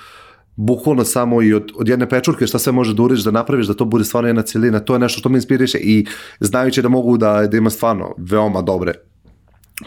[0.56, 3.74] bukvalno samo i od, od jedne pečurke šta sve možeš da uradiš, da napraviš, da
[3.74, 6.06] to bude stvarno jedna celina, to je nešto što me inspiriše i
[6.40, 8.94] znajući da mogu da, da ima stvarno veoma dobre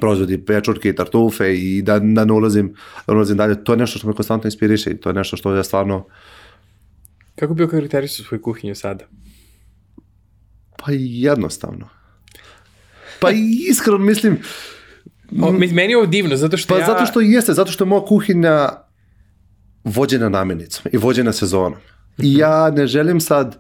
[0.01, 2.75] proizvodi pečurke i tartufe i da, da ne ulazim,
[3.07, 3.65] da ne ulazim dalje.
[3.65, 6.07] To je nešto što me konstantno inspiriše i to je nešto što ja stvarno...
[7.35, 9.05] Kako bi okarakterisao svoju kuhinju sada?
[10.77, 11.89] Pa jednostavno.
[13.21, 13.31] Pa
[13.71, 14.39] iskreno mislim...
[15.43, 16.87] O, meni je ovo divno, zato što pa ja...
[16.87, 18.69] zato što jeste, zato što je moja kuhinja
[19.85, 21.79] vođena namirnicom i vođena sezonom.
[22.19, 23.59] I ja ne želim sad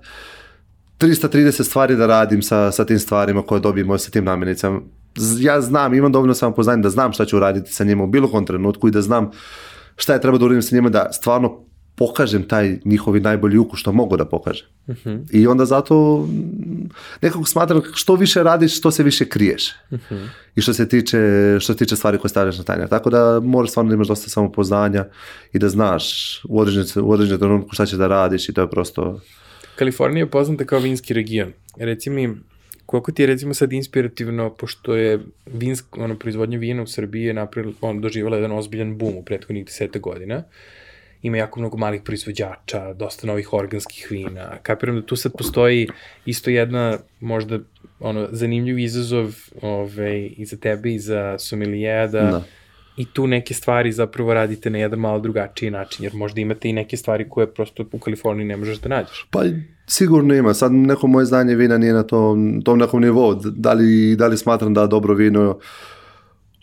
[0.98, 4.80] 330 stvari da radim sa, sa tim stvarima koje dobijemo sa tim namirnicama
[5.40, 8.46] ja znam, imam dovoljno samopoznanje da znam šta ću uraditi sa njima u bilo kom
[8.46, 9.30] trenutku i da znam
[9.96, 13.92] šta je treba da uradim sa njima da stvarno pokažem taj njihovi najbolji ukus što
[13.92, 14.66] mogu da pokažem.
[15.30, 16.28] I onda zato
[17.22, 19.74] nekako smatram što više radiš, što se više kriješ.
[20.56, 21.18] I što se tiče,
[21.60, 22.88] što se tiče stvari koje stavljaš na tanjar.
[22.88, 25.04] Tako da moraš stvarno da imaš dosta samopoznanja
[25.52, 26.04] i da znaš
[26.48, 29.20] u određenom u određenom trenutku šta ćeš da radiš i to je prosto...
[29.76, 31.52] Kalifornija je poznata kao vinski region.
[31.76, 32.36] Reci mi,
[32.96, 37.34] koliko ti je recimo sad inspirativno, pošto je vinsk, ono, proizvodnja vina u Srbiji je
[37.34, 40.42] napravila, on doživala jedan ozbiljan boom u prethodnih deseta godina.
[41.22, 44.58] Ima jako mnogo malih proizvođača, dosta novih organskih vina.
[44.62, 45.88] Kapiram da tu sad postoji
[46.26, 47.58] isto jedna možda
[48.00, 52.42] ono, zanimljiv izazov ovaj, i za tebe i za sommelier da, Da.
[52.96, 56.72] I tu neke stvari zapravo radite na jedan malo drugačiji način, jer možda imate i
[56.72, 59.26] neke stvari koje prosto u Kaliforniji ne možeš da nađeš.
[59.30, 59.42] Pa
[59.86, 60.54] sigurno ima.
[60.54, 63.34] Sad neko moje znanje vina nije na tom, tom nekom nivou.
[63.34, 65.58] Da li, da li smatram da dobro vino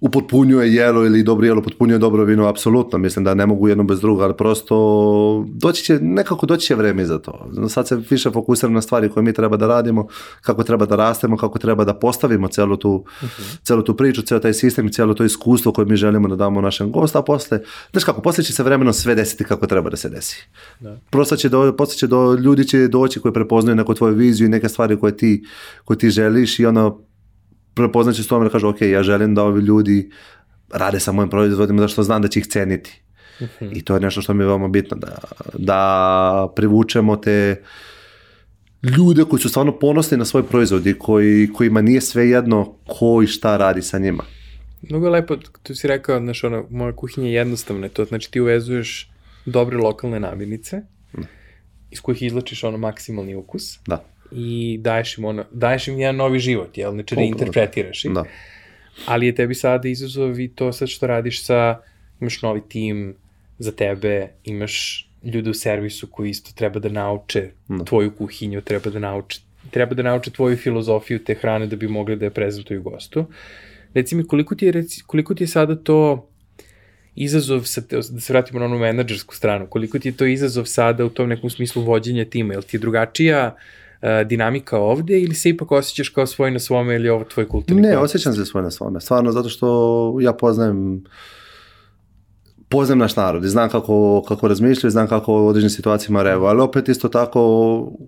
[0.04, 2.99] upotpunjuje jelo ili dobro jelo upotpunjuje dobro vino, apsolutno.
[2.99, 7.06] Mislim da ne mogu jedno bez druga, ali prosto doći će, nekako doći će vreme
[7.06, 7.51] za to.
[7.70, 10.08] Sad se više fokusiram na stvari koje mi treba da radimo,
[10.41, 13.06] kako treba da rastemo, kako treba da postavimo celu tu,
[13.64, 16.62] celu tu priču, ceo taj sistem i cijelo to iskustvo koje mi želimo da damo
[16.62, 17.60] našem gostu, a posle,
[17.91, 20.47] znaš kako, posle će se vremenom sve desiti kako treba da se desi.
[20.80, 20.97] Da.
[21.10, 24.49] Prosto će do, posle će do, ljudi će doći koji prepoznaju neku tvoju viziju i
[24.49, 25.43] neke stvari koje ti,
[25.86, 27.12] koje ti želiš i ono
[27.74, 30.09] prepoznaće s tome da kažu ok, ja želim da ovi ljudi
[30.74, 33.01] rade sa mojim proizvodima zato što znam da će ih ceniti.
[33.71, 35.17] I to je nešto što mi je veoma bitno, da,
[35.53, 37.61] da privučemo te
[38.97, 43.21] ljude koji su stvarno ponosni na svoj proizvod i koji, kojima nije sve jedno ko
[43.24, 44.24] i šta radi sa njima.
[44.82, 48.41] Mnogo je lepo, tu si rekao, znaš, ono, moja kuhinja je jednostavna, to znači ti
[48.41, 49.11] uvezuješ
[49.45, 50.82] dobre lokalne namirnice,
[51.91, 54.05] iz kojih izlačiš ono maksimalni ukus Da.
[54.36, 56.91] I daješ im, ono, daješ im jedan novi život, jel?
[56.91, 57.21] Znači Upravo.
[57.21, 58.11] reinterpretiraš ih.
[58.11, 58.23] Da.
[59.05, 61.79] Ali je tebi sada izazov i to sad što radiš sa,
[62.21, 63.15] imaš novi tim
[63.59, 67.84] za tebe, imaš ljude u servisu koji isto treba da nauče Da.
[67.84, 69.39] tvoju kuhinju, treba da nauče
[69.71, 73.25] treba da nauče tvoju filozofiju te hrane da bi mogli da je prezentuju gostu.
[73.93, 76.29] Reci mi, koliko ti je, reci, koliko ti je sada to
[77.15, 80.65] izazov, sa te, da se vratimo na onu menadžersku stranu, koliko ti je to izazov
[80.65, 83.61] sada u tom nekom smislu vođenja tima, jel ti je drugačija uh,
[84.26, 87.82] dinamika ovde ili se ipak osjećaš kao svoj na svome ili je ovo tvoj kulturni
[87.82, 88.04] Ne, kod?
[88.04, 89.01] osjećam se svoj na svome.
[89.01, 91.04] Stvarno, zato što ja poznajem
[92.70, 96.62] poznajem naš narod i znam kako, kako razmišljaju, znam kako u određenim situacijama reaguju, ali
[96.62, 97.41] opet isto tako,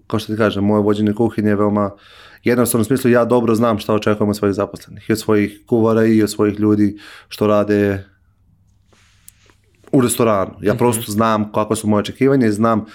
[0.08, 1.92] kao što ti kažem, moje vođenje kuhinje je veoma
[2.44, 6.06] jednostavno u smislu ja dobro znam šta očekujem od svojih zaposlenih i od svojih kuvara
[6.06, 8.06] i od svojih ljudi što rade
[9.92, 10.52] u restoranu.
[10.62, 12.86] Ja prosto znam kako su moje očekivanja i znam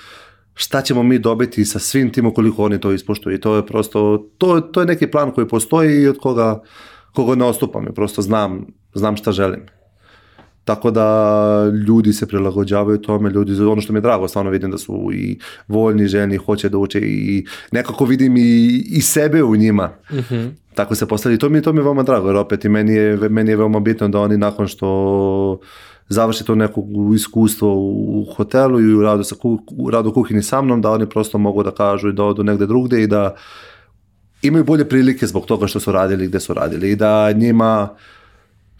[0.61, 3.35] šta ćemo mi dobiti sa svim tim ukoliko oni to ispoštuju.
[3.35, 6.63] I to je prosto, to, to je neki plan koji postoji i od koga,
[7.13, 7.85] koga ne ostupam.
[7.87, 9.61] Ja prosto znam, znam šta želim.
[10.65, 11.07] Tako da
[11.89, 15.39] ljudi se prilagođavaju tome, ljudi, ono što mi je drago, stvarno vidim da su i
[15.69, 19.91] voljni, željni, hoće da uče i nekako vidim i, i sebe u njima.
[20.75, 22.95] Tako se postavlja i to mi, to mi je veoma drago, jer opet i meni
[22.95, 25.59] je, meni je veoma bitno da oni nakon što
[26.11, 26.85] završi to neko
[27.15, 29.35] iskustvo u hotelu i u radu, sa,
[29.77, 32.45] u radu u kuhinji sa mnom, da oni prosto mogu da kažu i da odu
[32.45, 33.37] negde drugde i da
[34.43, 37.89] imaju bolje prilike zbog toga što su radili gde su radili i da njima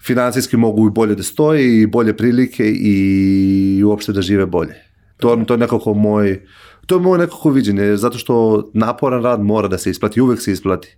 [0.01, 4.75] financijski mogu i bolje da stoje i bolje prilike i uopšte da žive bolje.
[5.17, 6.45] To, to je nekako moj,
[6.85, 10.51] to je moje nekako viđenje, zato što naporan rad mora da se isplati, uvek se
[10.51, 10.97] isplati.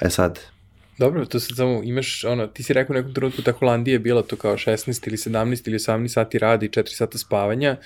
[0.00, 0.38] E sad,
[1.00, 3.98] Dobro, to sad samo imaš, ono, ti si rekao u nekom trenutku da Holandija je
[3.98, 7.76] bila to kao 16 ili 17 ili 18 sati rada i 4 sata spavanja.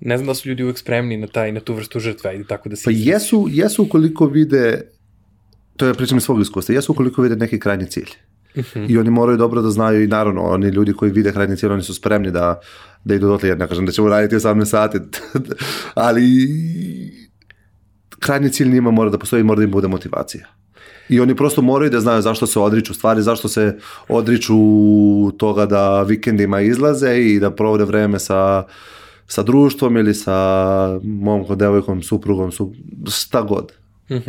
[0.00, 2.68] Ne znam da su ljudi uvek spremni na taj, na tu vrstu žrtve, ajde tako
[2.68, 2.84] da se...
[2.84, 3.12] pa izrazim.
[3.12, 4.80] jesu, jesu ukoliko vide,
[5.76, 8.10] to je pričam iz svog iskustva, jesu ukoliko vide neki krajnji cilj.
[8.88, 11.82] I oni moraju dobro da znaju i naravno, oni ljudi koji vide krajnji cilj, oni
[11.82, 12.60] su spremni da,
[13.04, 14.98] da idu dotle, ja ne kažem da ćemo raditi 18 sati,
[16.06, 16.48] ali
[18.20, 20.46] krajnji cilj njima mora da postoji mora da im bude motivacija.
[21.08, 23.78] I oni prosto moraju da znaju zašto se odriču stvari, zašto se
[24.08, 24.56] odriču
[25.38, 28.64] toga da vikendima izlaze i da provode vreme sa,
[29.26, 32.72] sa društvom ili sa momkom, devojkom, suprugom, su,
[33.10, 33.72] šta god.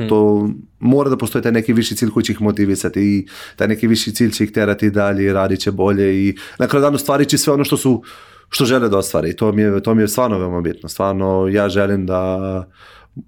[0.10, 0.50] To
[0.80, 4.14] mora da postoji taj neki viši cilj koji će ih motivisati i taj neki viši
[4.16, 7.38] cilj će ih terati dalje i radit će bolje i na kraju dana stvari će
[7.38, 8.04] sve ono što su
[8.50, 10.90] što žele da ostvare i to mi je, to mi je stvarno veoma bitno.
[10.90, 12.70] Stvarno ja želim da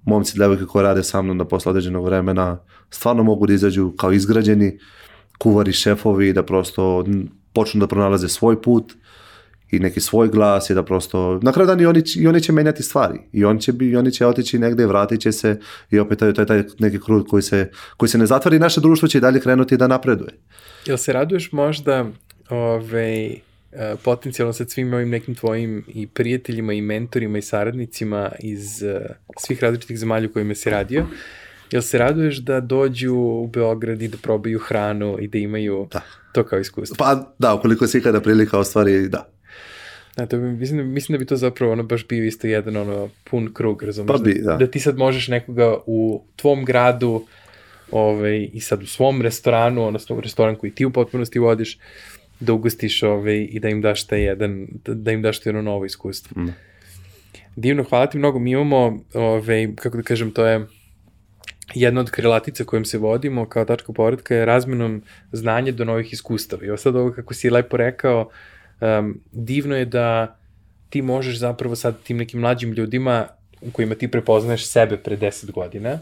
[0.04, 2.58] momci devojke koji rade sa mnom da posle određenog vremena
[2.90, 4.78] stvarno mogu da izađu kao izgrađeni
[5.38, 7.04] kuvari, šefovi da prosto
[7.52, 8.92] počnu da pronalaze svoj put
[9.70, 12.52] i neki svoj glas i da prosto, na kraju dana i oni, i oni će
[12.52, 15.60] menjati stvari i oni će, i oni će otići negde, vratit će se
[15.90, 18.80] i opet taj, taj, taj neki krug koji se, koji se ne zatvori i naše
[18.80, 20.32] društvo će i dalje krenuti da napreduje.
[20.86, 22.06] Jel se raduješ možda e,
[24.02, 29.62] potencijalno sa svim ovim nekim tvojim i prijateljima i mentorima i saradnicima iz uh, svih
[29.62, 31.06] različitih zemalja u kojima si radio,
[31.70, 36.00] jel se raduješ da dođu u Beograd i da probaju hranu i da imaju Da.
[36.32, 36.96] to kao iskustvo?
[36.98, 39.30] Pa da, ukoliko se ikada prilika ostvari, da.
[40.16, 43.08] Da, to bi, mislim, mislim da bi to zapravo ono baš bio isto jedan ono
[43.24, 44.18] pun krug, razumiješ?
[44.18, 44.56] Pa bi, da.
[44.56, 44.66] da.
[44.66, 47.24] ti sad možeš nekoga u tvom gradu
[47.90, 51.78] ovaj, i sad u svom restoranu, odnosno u restoran koji ti u potpunosti vodiš,
[52.40, 55.84] da ugostiš ovaj, i da im daš taj jedan, da, im daš to jedno novo
[55.84, 56.42] iskustvo.
[56.42, 56.54] Mm.
[57.56, 58.38] Divno, hvala ti mnogo.
[58.38, 60.66] Mi imamo, ovaj, kako da kažem, to je
[61.74, 66.64] jedna od krilatica kojom se vodimo kao tačka povratka je razmenom znanja do novih iskustava.
[66.64, 68.30] I ovo sad ovo kako si lepo rekao,
[68.80, 70.36] um, divno je da
[70.90, 73.26] ti možeš zapravo sad tim nekim mlađim ljudima
[73.60, 75.98] u kojima ti prepoznaješ sebe pre 10 godina,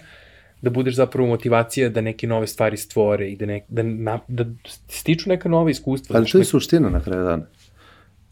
[0.63, 4.45] da budeš zapravo motivacija da neke nove stvari stvore i da, ne, da, na, da
[4.89, 6.17] stiču neka nova iskustva.
[6.17, 7.47] Ali to je suština na kraju dana.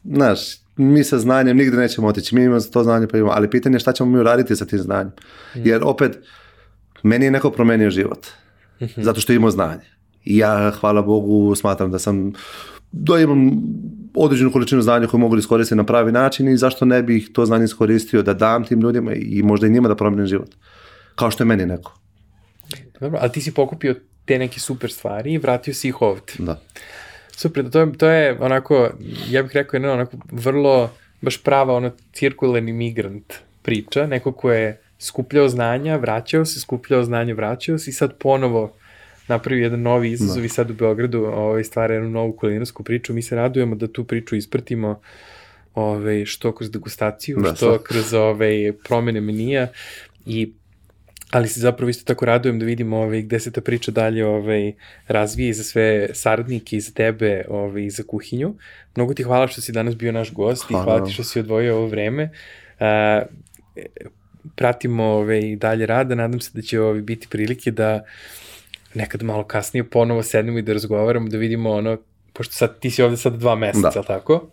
[0.05, 0.41] Znaš,
[0.77, 2.35] mi sa znanjem nigde nećemo otići.
[2.35, 4.79] Mi imamo to znanje pa imamo, ali pitanje je šta ćemo mi uraditi sa tim
[4.79, 5.13] znanjem.
[5.55, 6.19] Jer opet,
[7.03, 8.27] meni je neko promenio život.
[8.97, 9.85] Zato što imamo znanje.
[10.25, 12.33] I ja, hvala Bogu, smatram da sam
[12.93, 13.51] da imam
[14.15, 17.47] određenu količinu znanja koju mogu da iskoristim na pravi način i zašto ne bih to
[17.47, 20.49] znanje iskoristio da dam tim ljudima i možda i njima da promenim život.
[21.15, 21.99] Kao što je meni neko.
[23.01, 23.95] Dobro, ali ti si pokupio
[24.25, 26.33] te neke super stvari i vratio si ih ovde.
[26.39, 26.61] Da.
[27.37, 28.91] Super, to je, to je onako,
[29.31, 30.91] ja bih rekao, jedna onako vrlo,
[31.21, 37.35] baš prava ono cirkularni migrant priča, neko ko je skupljao znanja, vraćao se, skupljao znanje,
[37.35, 38.73] vraćao se i sad ponovo
[39.29, 43.15] napravio jedan novi izazov i sad u Beogradu ovaj, stvara jednu novu kulinarsku priču.
[43.15, 45.01] Mi se radujemo da tu priču ispratimo
[45.75, 47.85] ovaj, što kroz degustaciju, Da, što svakako.
[47.85, 49.69] kroz ovaj, promene menija
[50.27, 50.53] i
[51.31, 54.73] ali se zapravo isto tako radujem da vidimo ovaj, gde se ta priča dalje ovaj,
[55.09, 58.55] razvije i za sve saradnike i za tebe ovaj, i za kuhinju.
[58.97, 61.41] Mnogo ti hvala što si danas bio naš gost Hvala i hvala ti što si
[61.41, 62.31] odvojio ovo vreme.
[62.81, 63.23] A,
[64.55, 68.05] pratimo ovaj, dalje rada, nadam se da će ovaj, biti prilike da
[68.95, 71.99] nekad malo kasnije ponovo sednemo i da razgovaramo, da vidimo ono,
[72.33, 74.03] pošto sad ti si ovde sad dva meseca, da.
[74.03, 74.51] tako?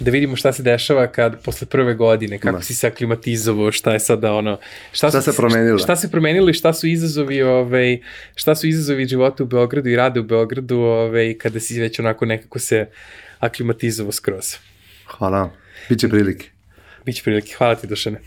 [0.00, 2.62] Da vidimo šta se dešava kad posle prve godine, kako Da.
[2.62, 4.58] si se aklimatizovao, šta je sada ono,
[4.92, 5.78] šta, Šta su- se promenilo?
[5.78, 7.98] Šta se promenilo i šta su izazovi, ovaj,
[8.34, 12.26] šta su izazovi života u Beogradu i rade u Beogradu, ovaj, kada si već onako
[12.26, 12.86] nekako se
[13.40, 14.54] aklimatizovao skroz.
[15.06, 15.50] Hvala.
[15.88, 16.46] Biće prilike.
[17.04, 17.54] Biće prilike.
[17.54, 18.20] Hvala ti, Dušane.